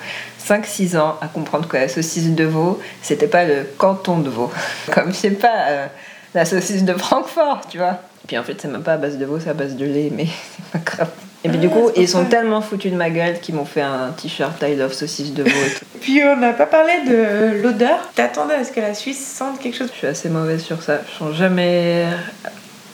[0.48, 4.52] 5-6 ans à comprendre que la saucisse de veau, c'était pas le canton de veau.
[4.94, 5.88] Comme je sais pas, euh,
[6.34, 8.00] la saucisse de Francfort, tu vois.
[8.28, 10.12] Puis en fait, c'est même pas à base de veau, c'est à base de lait,
[10.16, 11.10] mais c'est pas grave.
[11.46, 12.30] Et puis Ah, du coup, ils sont ça.
[12.30, 15.50] tellement foutus de ma gueule qu'ils m'ont fait un t-shirt I love saucisse de veau
[15.50, 15.86] et tout.
[16.00, 17.98] Puis on n'a pas parlé de l'odeur.
[18.16, 21.02] T'attendais à ce que la Suisse sente quelque chose Je suis assez mauvaise sur ça.
[21.12, 22.06] Je sens jamais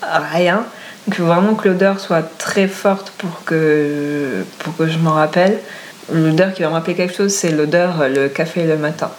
[0.01, 0.65] rien.
[1.13, 5.57] Faut vraiment que l'odeur soit très forte pour que, pour que je m'en rappelle.
[6.11, 9.11] L'odeur qui va me rappeler quelque chose, c'est l'odeur, euh, le café le matin.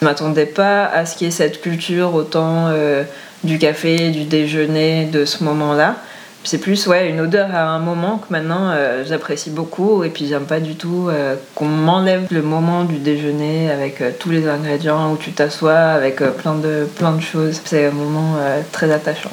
[0.00, 3.02] Je m'attendais pas à ce qu'il y ait cette culture autant euh,
[3.44, 5.96] du café, du déjeuner, de ce moment-là.
[6.44, 10.26] C'est plus ouais, une odeur à un moment que maintenant euh, j'apprécie beaucoup et puis
[10.28, 11.10] j'aime pas du tout
[11.54, 16.54] qu'on m'enlève le moment du déjeuner avec tous les ingrédients où tu t'assois avec plein,
[16.54, 17.60] de, plein de choses.
[17.64, 18.36] C'est un moment
[18.72, 19.30] très attachant.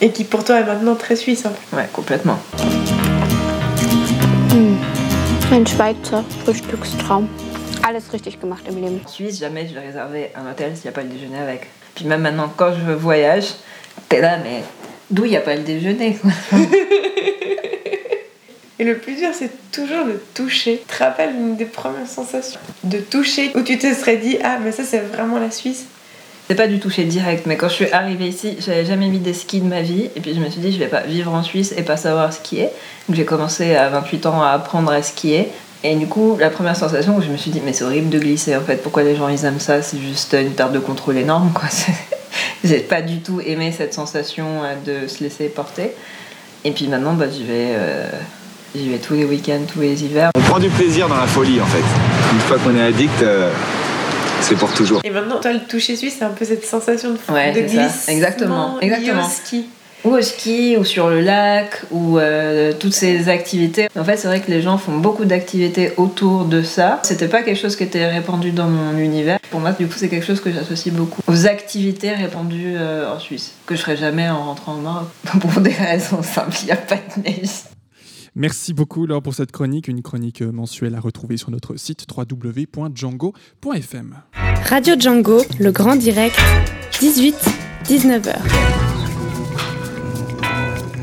[0.00, 1.44] Et qui pour toi est maintenant très suisse.
[1.46, 1.52] hein.
[1.72, 2.38] Ouais, complètement.
[4.50, 4.76] Hm.
[5.52, 7.28] Ein Schweizer Frühstückstraum.
[7.82, 9.00] Alles richtig gemacht im Leben.
[9.04, 11.66] En Suisse, jamais je vais réserver un hôtel s'il n'y a pas le déjeuner avec.
[11.94, 13.54] Puis même maintenant, quand je voyage,
[14.08, 14.62] t'es là, mais
[15.10, 16.30] d'où il n'y a pas le déjeuner quoi?
[18.78, 20.82] Et le plus dur, c'est toujours de toucher.
[20.88, 22.60] Tu te rappelles une des premières sensations?
[22.82, 25.84] De toucher où tu te serais dit Ah, mais ça, c'est vraiment la Suisse
[26.50, 29.34] C'est pas du toucher direct, mais quand je suis arrivée ici, j'avais jamais mis des
[29.34, 30.10] skis de ma vie.
[30.16, 32.32] Et puis je me suis dit, je vais pas vivre en Suisse et pas savoir
[32.32, 32.70] skier.
[33.08, 35.46] Donc j'ai commencé à 28 ans à apprendre à skier.
[35.84, 38.18] Et du coup, la première sensation où je me suis dit, mais c'est horrible de
[38.18, 38.82] glisser en fait.
[38.82, 39.80] Pourquoi les gens ils aiment ça?
[39.80, 41.68] C'est juste une perte de contrôle énorme quoi.
[42.64, 45.92] J'ai pas du tout aimé cette sensation euh, de se laisser porter.
[46.64, 48.10] Et puis maintenant, bah, j'y vais, euh,
[48.74, 50.30] vais tous les week-ends, tous les hivers.
[50.36, 51.84] On prend du plaisir dans la folie en fait.
[52.32, 53.52] Une fois qu'on est addict, euh,
[54.40, 55.00] c'est pour toujours.
[55.04, 58.10] Et maintenant, toi, le toucher suisse, c'est un peu cette sensation de, Ouais, de ça.
[58.10, 59.28] Exactement, liée au exactement.
[59.28, 59.66] ski.
[60.02, 63.88] Ou au ski, ou sur le lac, ou euh, toutes ces activités.
[63.98, 67.00] En fait, c'est vrai que les gens font beaucoup d'activités autour de ça.
[67.02, 69.38] C'était pas quelque chose qui était répandu dans mon univers.
[69.50, 73.18] Pour moi, du coup, c'est quelque chose que j'associe beaucoup aux activités répandues euh, en
[73.18, 75.08] Suisse, que je ferais jamais en rentrant au Maroc.
[75.40, 77.50] Pour des raisons simples, il n'y a pas de neige.
[78.40, 82.06] Merci beaucoup Laure pour cette chronique, une chronique euh, mensuelle à retrouver sur notre site
[82.10, 84.14] www.django.fm.
[84.66, 86.38] Radio Django, le grand direct,
[86.92, 88.34] 18-19h.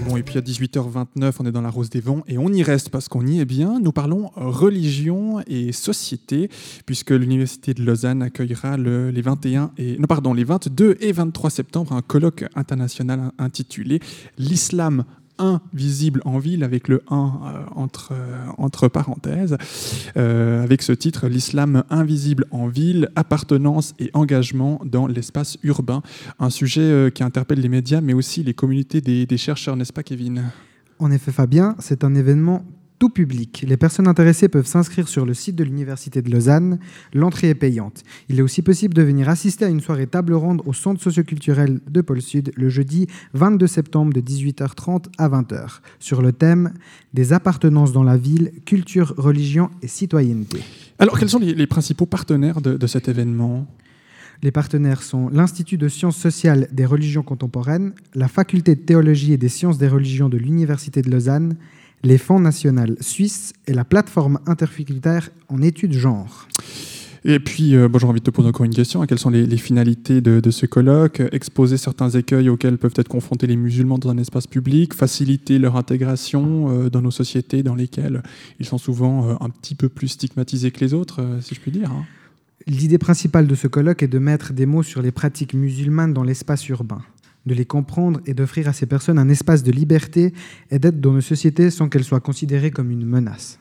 [0.08, 2.64] Bon, et puis à 18h29, on est dans la Rose des Vents et on y
[2.64, 3.80] reste parce qu'on y est bien.
[3.82, 6.50] Nous parlons religion et société,
[6.88, 11.50] puisque l'Université de Lausanne accueillera le- les 21 et non pardon les 22 et 23
[11.52, 14.00] septembre un colloque international intitulé
[14.40, 15.04] L'islam
[15.40, 19.58] invisible en ville avec le 1 euh, entre, euh, entre parenthèses
[20.18, 26.02] euh, avec ce titre L'islam invisible en ville appartenance et engagement dans l'espace urbain
[26.40, 30.44] un sujet qui interpelle les médias mais aussi les communautés des chercheurs n'est-ce pas Kevin?
[31.00, 32.64] En effet, Fabien, c'est un événement
[33.00, 33.64] tout public.
[33.68, 36.80] Les personnes intéressées peuvent s'inscrire sur le site de l'Université de Lausanne.
[37.14, 38.04] L'entrée est payante.
[38.30, 41.80] Il est aussi possible de venir assister à une soirée table ronde au Centre socioculturel
[41.88, 46.74] de Pôle Sud le jeudi 22 septembre de 18h30 à 20h sur le thème
[47.14, 50.60] des appartenances dans la ville, culture, religion et citoyenneté.
[51.00, 53.68] Alors quels sont les, les principaux partenaires de, de cet événement?
[54.44, 59.38] Les partenaires sont l'Institut de sciences sociales des religions contemporaines, la Faculté de théologie et
[59.38, 61.58] des sciences des religions de l'Université de Lausanne,
[62.04, 66.48] les fonds nationaux suisses et la plateforme interfacultaire en études genre.
[67.26, 69.06] Et puis, euh, bon, j'ai envie de te poser encore une question.
[69.06, 71.22] Quelles sont les, les finalités de, de ce colloque?
[71.34, 75.76] Exposer certains écueils auxquels peuvent être confrontés les musulmans dans un espace public, faciliter leur
[75.76, 78.24] intégration euh, dans nos sociétés dans lesquelles
[78.60, 81.60] ils sont souvent euh, un petit peu plus stigmatisés que les autres, euh, si je
[81.60, 81.92] puis dire.
[81.92, 82.06] hein?
[82.66, 86.24] L'idée principale de ce colloque est de mettre des mots sur les pratiques musulmanes dans
[86.24, 87.02] l'espace urbain,
[87.48, 90.34] de les comprendre et d'offrir à ces personnes un espace de liberté
[90.70, 93.60] et d'être dans nos sociétés sans qu'elles soient considérées comme une menace.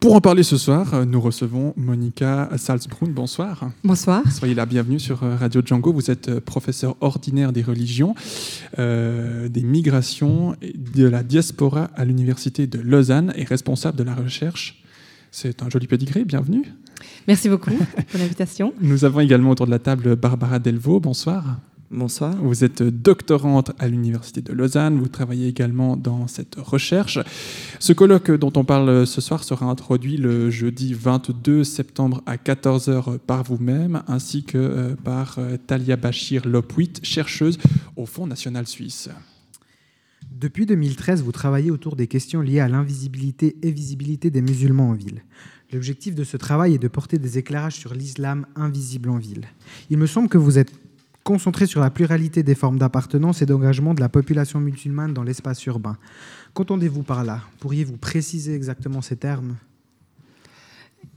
[0.00, 3.12] Pour en parler ce soir, euh, nous recevons Monica Salzbrunn.
[3.12, 3.70] Bonsoir.
[3.84, 4.22] Bonsoir.
[4.32, 5.92] Soyez la bienvenue sur euh, Radio Django.
[5.92, 8.14] Vous êtes euh, professeur ordinaire des religions,
[8.78, 14.14] euh, des migrations et de la diaspora à l'Université de Lausanne et responsable de la
[14.14, 14.82] recherche.
[15.32, 16.24] C'est un joli pédigré.
[16.24, 16.64] Bienvenue.
[17.28, 18.72] Merci beaucoup pour l'invitation.
[18.80, 20.98] Nous avons également autour de la table Barbara Delvaux.
[20.98, 21.60] Bonsoir.
[21.92, 22.36] Bonsoir.
[22.36, 25.00] Vous êtes doctorante à l'Université de Lausanne.
[25.00, 27.18] Vous travaillez également dans cette recherche.
[27.80, 33.18] Ce colloque dont on parle ce soir sera introduit le jeudi 22 septembre à 14h
[33.18, 37.58] par vous-même, ainsi que euh, par euh, Talia Bachir Lopwit, chercheuse
[37.96, 39.08] au Fonds national suisse.
[40.30, 44.94] Depuis 2013, vous travaillez autour des questions liées à l'invisibilité et visibilité des musulmans en
[44.94, 45.24] ville.
[45.72, 49.46] L'objectif de ce travail est de porter des éclairages sur l'islam invisible en ville.
[49.90, 50.72] Il me semble que vous êtes
[51.24, 55.64] concentré sur la pluralité des formes d'appartenance et d'engagement de la population musulmane dans l'espace
[55.66, 55.96] urbain.
[56.54, 57.40] Qu'entendez-vous par là?
[57.60, 59.56] Pourriez-vous préciser exactement ces termes?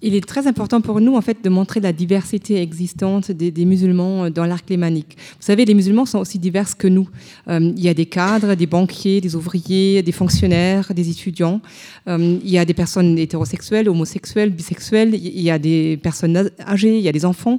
[0.03, 4.25] Il est très important pour nous en fait de montrer la diversité existante des, musulmans
[4.25, 5.15] euh, dans l'arc lémanique.
[5.17, 7.09] Vous savez, les musulmans sont aussi divers que nous.
[7.47, 11.61] Euh, il y a des cadres, des banquiers, des ouvriers, des fonctionnaires, des étudiants.
[12.07, 15.15] Euh, il y a des personnes hétérosexuelles, homosexuelles, bisexuelles.
[15.15, 17.57] Il y a des personnes âgées, il y a des enfants.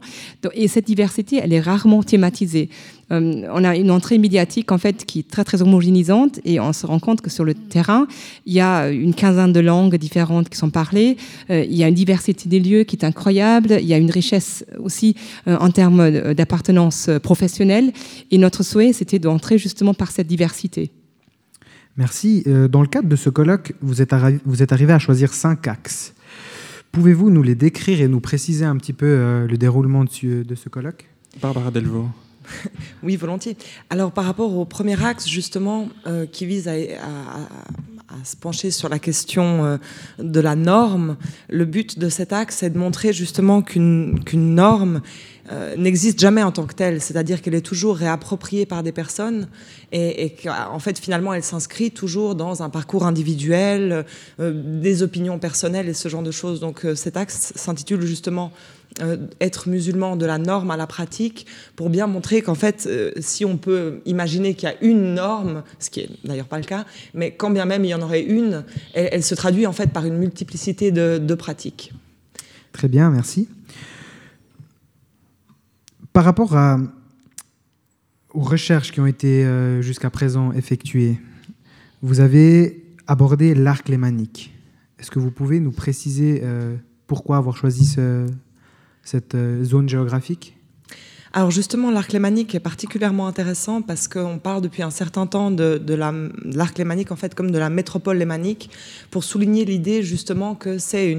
[0.53, 2.69] Et cette diversité, elle est rarement thématisée.
[3.11, 6.73] Euh, on a une entrée médiatique en fait qui est très très homogénéisante et on
[6.73, 8.07] se rend compte que sur le terrain,
[8.47, 11.17] il y a une quinzaine de langues différentes qui sont parlées,
[11.51, 14.11] euh, il y a une diversité des lieux qui est incroyable, il y a une
[14.11, 15.17] richesse aussi
[15.49, 17.93] euh, en termes d'appartenance professionnelle
[18.31, 20.91] et notre souhait c'était d'entrer justement par cette diversité.
[21.97, 22.45] Merci.
[22.71, 24.13] Dans le cadre de ce colloque, vous êtes,
[24.45, 26.13] vous êtes arrivé à choisir cinq axes.
[26.91, 30.55] Pouvez-vous nous les décrire et nous préciser un petit peu le déroulement de ce, de
[30.57, 31.09] ce colloque?
[31.41, 32.09] Barbara Delvaux.
[33.03, 33.57] Oui, volontiers.
[33.91, 36.75] Alors par rapport au premier axe, justement, euh, qui vise à,
[38.23, 39.77] se pencher sur la question euh,
[40.19, 41.17] de la norme,
[41.49, 45.03] le but de cet axe est de montrer justement qu'une norme
[45.53, 49.49] euh, n'existe jamais en tant que telle, c'est-à-dire qu'elle est toujours réappropriée par des personnes
[49.91, 54.07] et, et qu'en fait finalement elle s'inscrit toujours dans un parcours individuel,
[54.39, 56.61] des opinions personnelles et ce genre de choses.
[56.61, 58.53] Donc cet axe s'intitule justement
[59.01, 63.11] euh, être musulman de la norme à la pratique pour bien montrer qu'en fait, euh,
[63.19, 66.65] si on peut imaginer qu'il y a une norme, ce qui est d'ailleurs pas le
[66.65, 69.91] cas, mais quand bien même il y en aurait une, elle, se traduit en fait
[69.91, 71.93] par une multiplicité de, pratiques.
[72.73, 73.49] Très bien, merci.
[76.13, 76.57] Par rapport
[78.33, 81.19] aux recherches qui ont été euh, jusqu'à présent effectuées,
[82.03, 84.55] vous avez abordé l'arc lémanique.
[85.01, 86.77] Est-ce que vous pouvez nous préciser euh,
[87.07, 88.27] pourquoi avoir choisi ce,
[89.05, 90.57] cette euh, zone géographique
[91.37, 95.81] alors justement, l'arc lémanique est particulièrement intéressant parce qu'on parle depuis un certain temps de,
[96.45, 98.71] l'arc lémanique en fait comme de la métropole lémanique
[99.11, 101.19] pour souligner l'idée justement que c'est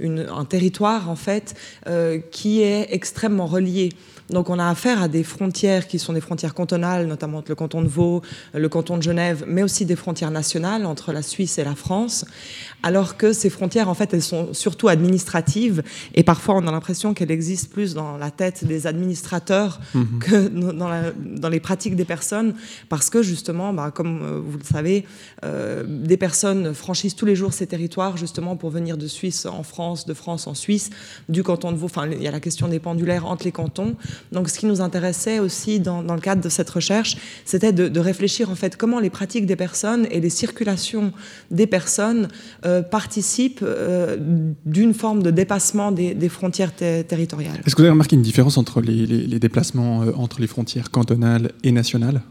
[0.00, 1.54] un territoire en fait
[1.86, 3.90] euh, qui est extrêmement relié.
[4.30, 7.54] Donc on a affaire à des frontières qui sont des frontières cantonales, notamment entre le
[7.54, 8.22] canton de Vaud,
[8.54, 12.24] le canton de Genève, mais aussi des frontières nationales entre la Suisse et la France,
[12.82, 15.82] alors que ces frontières, en fait, elles sont surtout administratives,
[16.14, 20.18] et parfois on a l'impression qu'elles existent plus dans la tête des administrateurs mmh.
[20.20, 22.54] que dans, la, dans, les pratiques des personnes,
[22.88, 25.04] parce que justement, bah, comme vous le savez,
[25.44, 29.62] euh, des personnes franchissent tous les jours ces territoires justement pour venir de Suisse en
[29.62, 30.90] France, de France en Suisse,
[31.28, 33.96] du canton de Vaud, enfin il y a la question des pendulaires entre les cantons,
[34.32, 38.50] donc, ce qui nous intéressait aussi dans, le cadre de cette recherche, c'était de, réfléchir
[38.50, 41.12] en fait comment les pratiques des personnes et les circulations
[41.50, 42.28] des personnes
[42.66, 44.16] euh, participent euh,
[44.66, 47.60] d'une forme de dépassement des, frontières ter territoriales.
[47.64, 51.52] Est-ce que vous avez remarqué une différence entre les déplacements euh, entre les frontières cantonales
[51.62, 52.22] et nationales?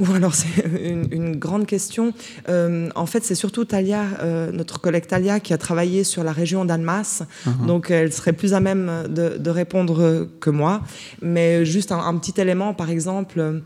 [0.00, 2.12] Ou alors c'est une, une, grande question.
[2.48, 6.32] Euh, en fait, c'est surtout Talia, euh, notre collègue Talia, qui a travaillé sur la
[6.32, 7.22] région d'Annemasse.
[7.22, 7.66] Uh -huh.
[7.66, 10.82] Donc, elle serait plus à même de, de répondre que moi.
[11.22, 13.62] Mais juste un, un petit élément, par exemple.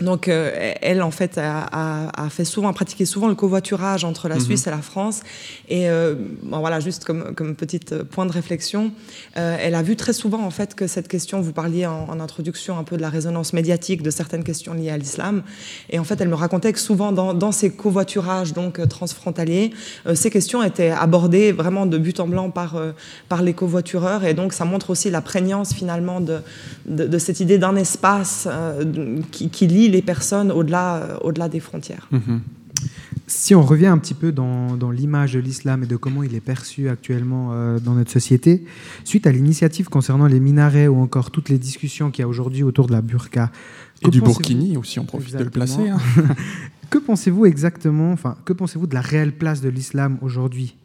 [0.00, 4.04] Donc, euh, elle, en fait, a, a, a, fait souvent, a pratiqué souvent le covoiturage
[4.04, 4.44] entre la -hmm.
[4.44, 5.20] Suisse et la France.
[5.68, 7.80] Et euh, bon, voilà, juste comme, comme petit
[8.10, 8.92] point de réflexion,
[9.36, 12.20] euh, elle a vu très souvent, en fait, que cette question, vous parliez en, en,
[12.20, 15.42] introduction un peu de la résonance médiatique de certaines questions liées à l'islam.
[15.90, 19.70] Et en fait, elle me racontait que souvent, dans, dans ces covoiturages donc euh, transfrontaliers,
[20.06, 22.92] euh, ces questions étaient abordées vraiment de but en blanc par, euh,
[23.28, 24.24] par les covoitureurs.
[24.24, 26.38] Et donc, ça montre aussi la prégnance, finalement, de,
[26.86, 28.48] de, de cette idée d'un espace
[29.32, 32.08] qui, qui lie les personnes au-delà euh, au-delà des frontières.
[32.12, 32.40] -hmm.
[33.26, 36.34] Si on revient un petit peu dans, dans l'image de l'islam et de comment il
[36.34, 38.64] est perçu actuellement euh, dans notre société,
[39.04, 42.64] suite à l'initiative concernant les minarets ou encore toutes les discussions qu'il y a aujourd'hui
[42.64, 43.52] autour de la burqa.
[44.02, 45.66] Et du burkini aussi, on profite exactement.
[45.66, 46.22] de le placer.
[46.24, 46.34] Hein.
[46.90, 50.76] que pensez-vous exactement, enfin, que pensez-vous de la réelle place de l'islam aujourd'hui?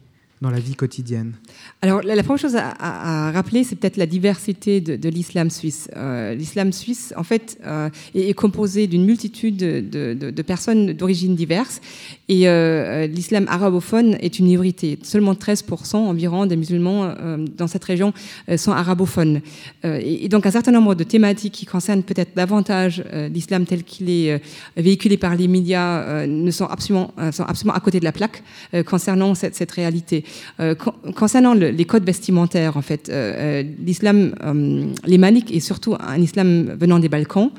[0.42, 1.32] Dans la vie quotidienne
[1.80, 5.88] Alors, la, première chose à, rappeler, c'est peut-être la diversité de, l'islam suisse.
[5.96, 11.80] Euh, l'islam suisse, en fait, euh, est, composé d'une multitude de, personnes d'origines diverses.
[12.28, 14.98] Et euh, l'islam arabophone est une minorité.
[15.02, 17.14] Seulement 13% environ des musulmans
[17.56, 18.12] dans cette région
[18.56, 19.40] sont arabophones.
[19.84, 24.42] Et, donc, un certain nombre de thématiques qui concernent peut-être davantage l'islam tel qu'il est
[24.76, 28.42] véhiculé par les médias ne sont absolument, sont absolument à côté de la plaque
[28.84, 30.25] concernant cette réalité.
[30.60, 35.60] Euh, con- concernant le- les codes vestimentaires, en fait, euh, euh, l'islam euh, lémanique est
[35.60, 37.50] surtout un islam venant des Balkans.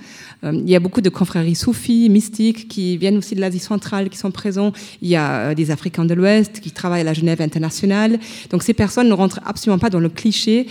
[0.43, 4.19] Il y a beaucoup de confréries soufis, mystiques, qui viennent aussi de l'Asie centrale, qui
[4.19, 4.71] sont présents.
[5.01, 8.19] Il y a des Africains de l'Ouest qui travaillent à la Genève internationale.
[8.51, 10.67] Donc ces personnes ne rentrent absolument pas dans le cliché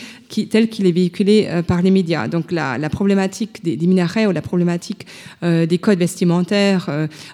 [0.51, 2.29] tel qu'il est véhiculé par les médias.
[2.29, 5.05] Donc la, problématique des, minarets ou la problématique
[5.43, 6.89] des codes vestimentaires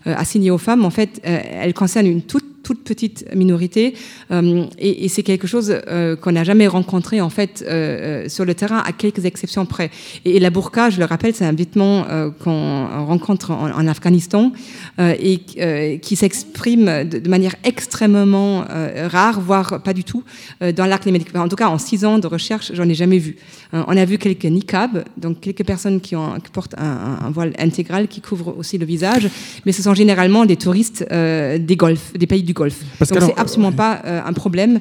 [0.06, 3.94] assignés aux femmes, en fait, elle concerne une toute toute petite minorité
[4.30, 8.54] euh, et, c'est quelque chose euh, qu'on n'a jamais rencontré en fait euh, sur le
[8.54, 9.90] terrain à quelques exceptions près.
[10.24, 12.04] Et, la burqa je le rappelle c'est un vêtement
[12.42, 14.52] qu'on rencontre en, Afghanistan
[14.98, 18.64] et qui s'exprime de, manière extrêmement
[19.08, 20.24] rare voire pas du tout
[20.60, 23.18] dans l'arc lémanique Enfin, en tout cas en six ans de recherche j'en ai jamais
[23.18, 23.36] vu.
[23.72, 26.14] On a vu quelques niqab donc quelques personnes qui,
[26.52, 29.28] portent un, voile intégral qui couvre aussi le visage
[29.64, 32.82] mais ce sont généralement des touristes des golfs des pays du Golfe.
[32.98, 34.80] Parce Donc c'est absolument pas euh, un problème,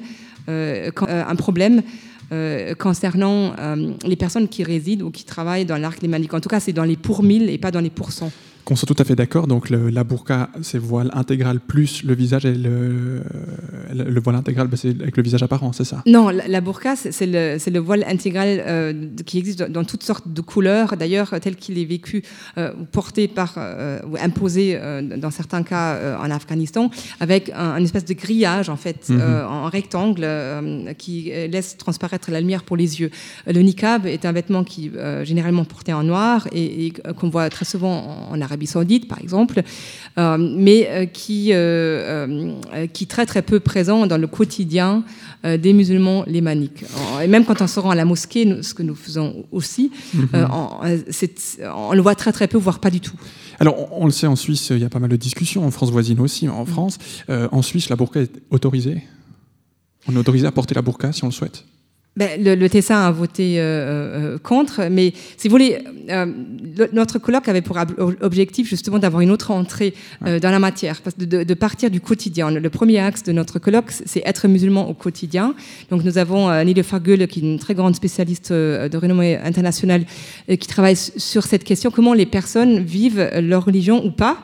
[0.49, 1.81] euh, quand- euh, un problème
[2.31, 6.33] euh, concernant euh, les personnes qui résident ou qui travaillent dans l'arc lémanique.
[6.33, 8.31] En tout cas, c'est dans les pour mille et pas dans les pourcents.
[8.65, 12.13] Qu'on soit tout à fait d'accord, donc le- la burqa, c'est voile intégral plus le
[12.13, 13.21] visage et le,
[13.93, 16.03] le, le voile intégral, bah, c'est avec le visage apparent, c'est ça?
[16.05, 18.93] Non, la, la burqa, c'est le, voile intégral euh,
[19.25, 22.23] qui existe dans, dans toutes sortes de couleurs, d'ailleurs, tel qu'il est vécu
[22.57, 24.79] euh, porté par, euh, ou imposé
[25.17, 26.89] dans certains cas en Afghanistan,
[27.19, 29.19] avec un, une espèce de grillage, en fait, Mhm.
[29.47, 33.11] en rectangle, euh, qui euh, laisse transparaître la lumière pour les yeux.
[33.47, 37.29] Le niqab est un vêtement qui est euh, généralement porté en noir et, et qu'on
[37.29, 39.61] voit très souvent en, en Arabie Saoudite, par exemple,
[40.17, 41.51] mais qui,
[42.93, 45.03] qui est très très peu présent dans le quotidien
[45.43, 46.83] des musulmans lémaniques.
[47.23, 50.47] Et même quand on se rend à la mosquée, ce que nous faisons aussi, Mhm.
[51.75, 53.15] on le voit très très peu, voire pas du tout.
[53.59, 55.71] Alors, on, on le sait, en Suisse, il y a pas mal de discussions, en
[55.71, 56.49] France voisine aussi.
[56.49, 56.97] En France,
[57.29, 59.03] euh, en Suisse, la burqa est autorisée?
[60.07, 61.63] On est autorisé à porter la burqa si on le souhaite
[62.17, 65.77] Ben, le, le a voté euh, euh, contre, mais si vous voulez,
[66.09, 66.25] euh,
[66.77, 69.93] le- notre colloque avait pour ob- objectif justement d'avoir une autre entrée
[70.25, 72.51] euh, dans la matière, parce de, de partir du quotidien.
[72.51, 75.55] Le, premier axe de notre colloque, c'est être musulman au quotidien.
[75.89, 79.37] Donc nous avons euh, Nile Fargul, qui est une très grande spécialiste euh, de renommée
[79.37, 80.03] internationale,
[80.49, 84.35] euh, qui travaille sur cette question, comment les personnes vivent leur religion ou pas,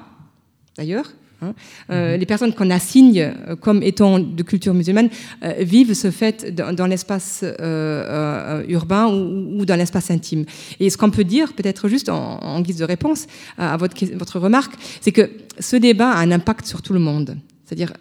[0.78, 1.12] d'ailleurs.
[1.42, 1.54] Hein.
[1.90, 5.10] Euh, Les personnes qu'on assigne euh, comme étant de culture musulmane
[5.44, 10.46] euh, vivent ce fait dans, dans l'espace euh, urbain ou, ou dans l'espace intime.
[10.80, 13.28] Et ce qu'on peut dire, peut-être juste en, en guise de réponse
[13.58, 15.30] à, votre, votre remarque, c'est que
[15.60, 17.38] ce débat a un impact sur tout le monde.
[17.66, 17.92] C'est-à-dire,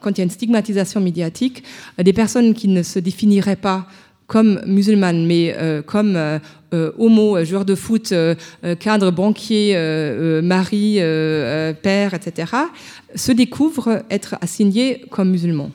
[0.00, 1.64] quand il y a une stigmatisation médiatique,
[1.98, 3.86] des personnes qui ne se définiraient pas
[4.30, 6.38] comme musulmanes, mais euh, comme euh,
[6.98, 12.14] homo, euh, joueur de foot, euh, euh, cadre, banquier, euh, euh, mari, euh, euh, père,
[12.14, 12.52] etc.,
[13.14, 15.70] se découvrent être assignés comme musulmans.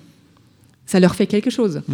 [0.85, 1.81] Ça leur fait quelque chose.
[1.89, 1.93] Euh,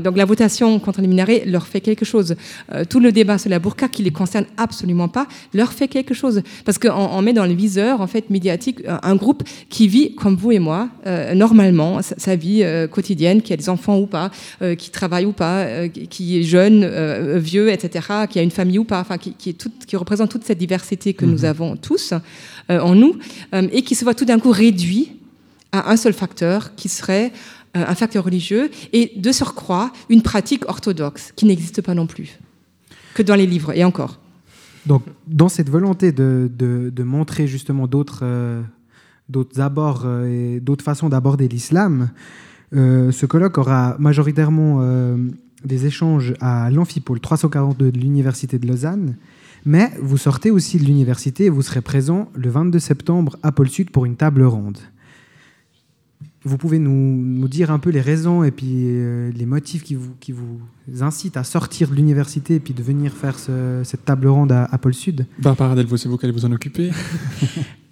[0.00, 2.36] donc la votation contre les minarets leur fait quelque chose.
[2.72, 6.14] Euh, tout le débat sur la burqa qui les concerne absolument pas leur fait quelque
[6.14, 9.88] chose parce qu'on on met dans le viseur en fait médiatique euh, un groupe qui
[9.88, 13.98] vit comme vous et moi euh, normalement sa, vie euh, quotidienne, qui a des enfants
[13.98, 14.30] ou pas,
[14.62, 18.50] euh, qui travaille ou pas, euh, qui- est jeune, euh, vieux, etc., qui a une
[18.50, 21.44] famille ou pas, enfin qui, qui est toute- qui représente toute cette diversité que nous
[21.44, 22.12] avons tous
[22.70, 23.16] euh, en nous
[23.54, 25.12] euh, et qui se voit tout d'un coup réduit
[25.72, 30.68] à un seul facteur qui serait euh, un facteur religieux et de surcroît une pratique
[30.68, 32.38] orthodoxe qui n'existe pas non plus
[33.14, 34.18] que dans les livres et encore.
[34.86, 38.62] Donc, dans cette volonté de, de- montrer justement d'autres euh,
[39.58, 42.10] abords euh, et d'autres façons d'aborder l'islam,
[42.74, 45.16] euh, ce colloque aura majoritairement euh,
[45.64, 49.16] des échanges à l'amphipôle 342 de l'Université de Lausanne.
[49.66, 53.68] Mais vous sortez aussi de l'université et vous serez présent le 22 septembre à Pôle
[53.68, 54.78] Sud pour une table ronde.
[56.42, 59.94] Vous pouvez nous, nous dire un peu les raisons et puis euh, les motifs qui
[59.94, 60.58] vous, qui vous
[61.02, 64.64] incitent à sortir de l'université et puis de venir faire ce- cette table ronde à,
[64.64, 66.90] à Pôle Sud Barbara Delvaux, c'est vous qui allez vous en occuper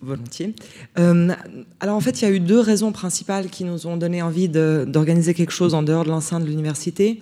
[0.00, 0.54] Volontiers.
[0.98, 1.34] Euh,
[1.80, 4.48] alors en fait, il y a eu deux raisons principales qui nous ont donné envie
[4.48, 7.20] d'organiser quelque chose en dehors de l'enceinte de l'université.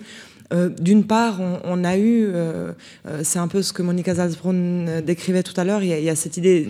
[0.53, 2.71] Euh, D'une part, on, on a eu, euh,
[3.07, 5.99] euh, c'est un peu ce que Monica Salzbrunn décrivait tout à l'heure, il, y a-
[5.99, 6.69] il y a cette idée,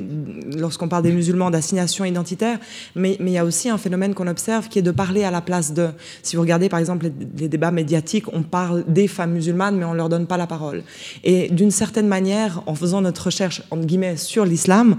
[0.57, 2.57] lorsqu'on parle des musulmans, d'assignation identitaire,
[2.95, 5.29] mais, mais il y a aussi un phénomène qu'on observe qui est de parler à
[5.31, 5.89] la place de.
[6.23, 9.85] Si vous regardez par exemple les, les débats médiatiques, on parle des femmes musulmanes, mais
[9.85, 10.81] on ne leur donne pas la parole.
[11.23, 14.97] Et d'une certaine manière, en faisant notre recherche, entre guillemets, sur l'islam,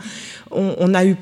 [0.53, 1.17] on, on a eu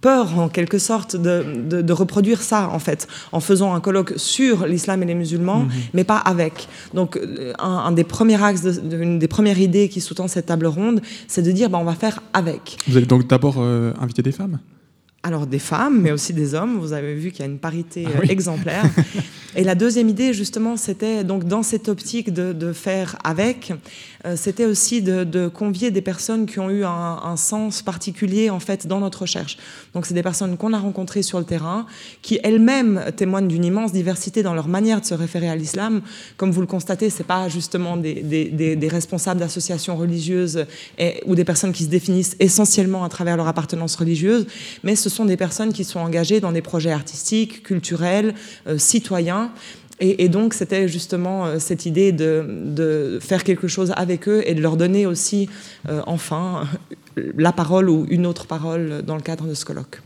[0.00, 4.14] peur en quelque sorte de, de- de reproduire ça en fait en faisant un colloque
[4.16, 5.70] sur l'islam et les musulmans Mhm.
[5.94, 6.68] mais pas avec.
[6.94, 10.46] Donc euh, un, un des premiers axes de- une des premières idées qui sous-tend cette
[10.46, 12.78] table ronde c'est de dire bah, on va faire avec.
[12.88, 14.58] Vous allez donc d'abord euh, inviter des femmes?
[15.22, 16.78] Alors des femmes, mais aussi des hommes.
[16.78, 18.30] Vous avez vu qu'il y a une parité Ah euh, oui.
[18.30, 18.84] exemplaire.
[19.56, 23.72] Et la deuxième idée, justement, c'était donc dans cette optique de, de faire avec,
[24.24, 28.48] euh, c'était aussi de, de convier des personnes qui ont eu un, un sens particulier
[28.48, 29.58] en fait dans notre recherche.
[29.92, 31.84] Donc c'est des personnes qu'on a rencontrées sur le terrain,
[32.22, 36.00] qui elles-mêmes témoignent d'une immense diversité dans leur manière de se référer à l'islam.
[36.36, 40.64] Comme vous le constatez, c'est pas justement des, des- des- des responsables d'associations religieuses
[40.96, 44.46] et- ou des personnes qui se définissent essentiellement à travers leur appartenance religieuse,
[44.84, 48.34] mais ce sont des personnes qui sont engagées dans des projets artistiques, culturels,
[48.66, 49.52] euh, citoyens.
[50.00, 54.42] Et, et donc, c'était justement euh, cette idée de, de faire quelque chose avec eux
[54.46, 55.48] et de leur donner aussi,
[55.88, 56.66] euh, enfin,
[57.36, 60.00] la parole ou une autre parole dans le cadre de ce colloque.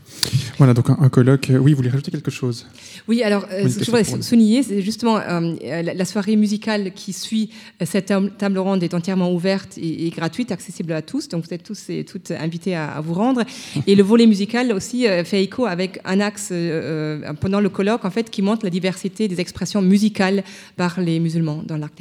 [0.57, 1.49] Voilà, donc un, un colloque.
[1.49, 2.65] euh, Oui, vous voulez rajouter quelque chose?
[3.07, 6.91] Oui, alors, euh, ce que je voudrais souligner, c'est justement euh, la, la soirée musicale
[6.93, 7.49] qui suit
[7.81, 11.27] euh, cette table ronde est entièrement ouverte et, et gratuite, accessible à tous.
[11.29, 13.43] Donc, vous êtes tous et toutes invités à, à vous rendre.
[13.87, 17.69] Et le volet musical aussi euh, fait écho avec un axe euh, euh, pendant le
[17.69, 20.43] colloque, en fait, qui montre la diversité des expressions musicales
[20.77, 21.93] par les musulmans dans l'arc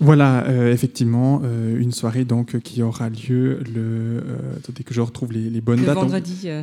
[0.00, 3.76] Voilà, euh, effectivement, euh, une soirée donc qui aura lieu le.
[3.76, 5.96] euh, attendez que je retrouve les, les bonnes Le dates.
[5.96, 6.40] Vendredi.
[6.46, 6.62] euh,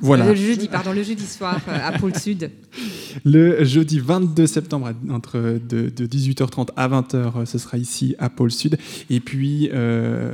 [0.00, 0.26] Voilà.
[0.26, 2.50] Le jeudi, pardon, le jeudi soir euh, à Pôle Sud.
[3.24, 8.28] Le jeudi 22 septembre, entre de, de 18h30 à 20h, euh, ce sera ici à
[8.28, 8.78] Pôle Sud.
[9.10, 10.32] Et puis, euh,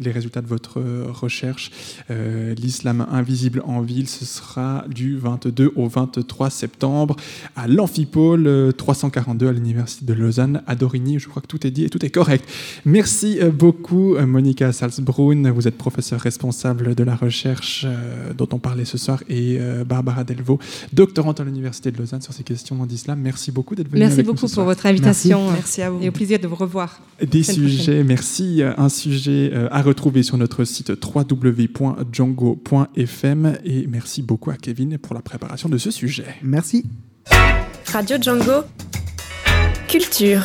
[0.00, 1.70] les résultats de votre recherche,
[2.10, 7.16] euh, l'islam invisible en ville, ce sera du 22 au 23 septembre
[7.56, 11.18] à l'Amphipôle euh, 342 à l'Université de Lausanne, à Dorigny.
[11.18, 12.48] Je crois que tout est dit et tout est correct.
[12.84, 15.50] Merci beaucoup, Monica Salzbrunn.
[15.50, 17.86] Vous êtes professeure responsable de la recherche
[18.52, 20.58] on parlait ce soir, et euh, Barbara Delvaux,
[20.92, 23.20] doctorante à l'Université de Lausanne sur ces questions d'islam.
[23.20, 24.66] Merci beaucoup d'être venue Merci avec nous beaucoup ce pour soir.
[24.66, 25.50] votre invitation.
[25.52, 26.00] Merci à vous.
[26.02, 27.00] Et au plaisir de vous revoir.
[27.22, 28.62] Des sujets, merci.
[28.62, 35.14] Un sujet euh, à retrouver sur notre site www.django.fm et merci beaucoup à Kevin pour
[35.14, 36.24] la préparation de ce sujet.
[36.42, 36.84] Merci.
[37.92, 38.62] Radio Django.
[39.88, 40.42] Culture.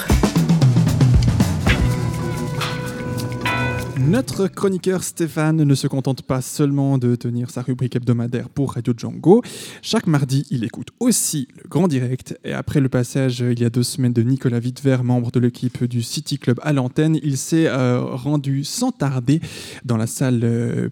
[3.99, 8.93] Notre chroniqueur Stéphane ne se contente pas seulement de tenir sa rubrique hebdomadaire pour Radio
[8.95, 9.41] Django.
[9.81, 12.37] Chaque mardi, il écoute aussi le Grand Direct.
[12.43, 15.83] Et après le passage il y a deux semaines de Nicolas Wittver, membre de l'équipe
[15.83, 19.41] du City Club à l'antenne, il s'est euh, rendu sans tarder
[19.83, 20.89] dans la salle euh,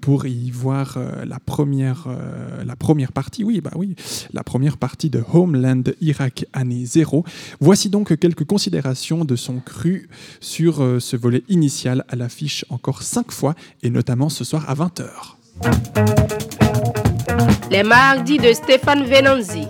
[0.00, 3.94] pour y voir euh, la, première, euh, la première partie, oui, bah oui,
[4.32, 7.24] la première partie de Homeland Irak année 0.
[7.60, 10.08] Voici donc quelques considérations de son cru
[10.40, 15.34] sur ce volet initial à l'affiche encore cinq fois et notamment ce soir à 20h.
[17.70, 19.66] Les mardis de Stéphane Venanzi.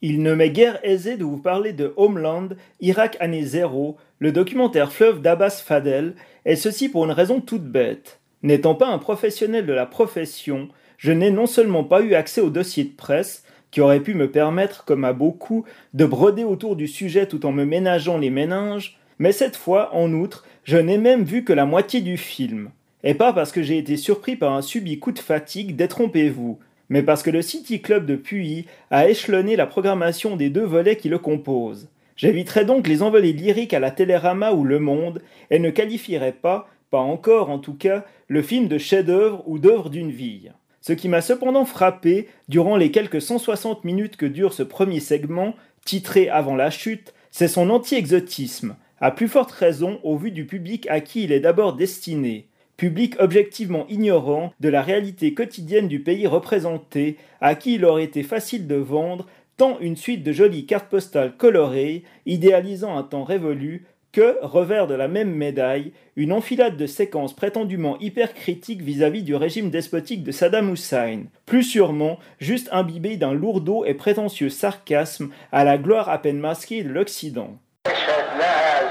[0.00, 2.48] Il ne m'est guère aisé de vous parler de Homeland,
[2.80, 6.14] Irak année 0, le documentaire fleuve d'Abbas Fadel,
[6.46, 8.20] et ceci pour une raison toute bête.
[8.42, 12.48] N'étant pas un professionnel de la profession, je n'ai non seulement pas eu accès au
[12.48, 16.88] dossier de presse, qui aurait pu me permettre, comme à beaucoup, de broder autour du
[16.88, 21.24] sujet tout en me ménageant les méninges, mais cette fois, en outre, je n'ai même
[21.24, 22.70] vu que la moitié du film.
[23.04, 26.58] Et pas parce que j'ai été surpris par un subit coup de fatigue, détrompez-vous,
[26.88, 30.96] mais parce que le City Club de Puy a échelonné la programmation des deux volets
[30.96, 31.88] qui le composent.
[32.16, 36.68] J'éviterai donc les envolées lyriques à la Télérama ou Le Monde et ne qualifierai pas,
[36.90, 40.50] pas encore en tout cas, le film de chef-d'œuvre ou d'œuvre d'une vie.
[40.80, 45.54] Ce qui m'a cependant frappé durant les quelques 160 minutes que dure ce premier segment,
[45.84, 50.86] titré Avant la chute, c'est son anti-exotisme, à plus forte raison au vu du public
[50.88, 56.26] à qui il est d'abord destiné, public objectivement ignorant de la réalité quotidienne du pays
[56.26, 59.26] représenté, à qui il aurait été facile de vendre
[59.56, 64.94] tant une suite de jolies cartes postales colorées, idéalisant un temps révolu, que, revers de
[64.94, 70.72] la même médaille, une enfilade de séquences prétendument hypercritiques vis-à-vis du régime despotique de Saddam
[70.72, 76.38] Hussein, plus sûrement juste imbibé d'un lourdeau et prétentieux sarcasme à la gloire à peine
[76.38, 77.58] masquée de l'Occident.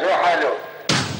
[0.06, 0.50] مو حلو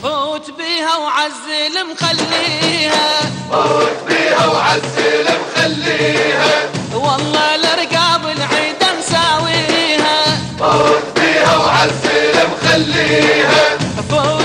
[0.04, 3.22] فوت بيها وعزل مخليها.
[3.52, 6.70] فوت بيها وعزل مخليها.
[6.94, 10.24] والله لرقاب العيد مساويها.
[10.60, 13.78] فوت بيها وعزل مخليها.
[14.10, 14.45] فوت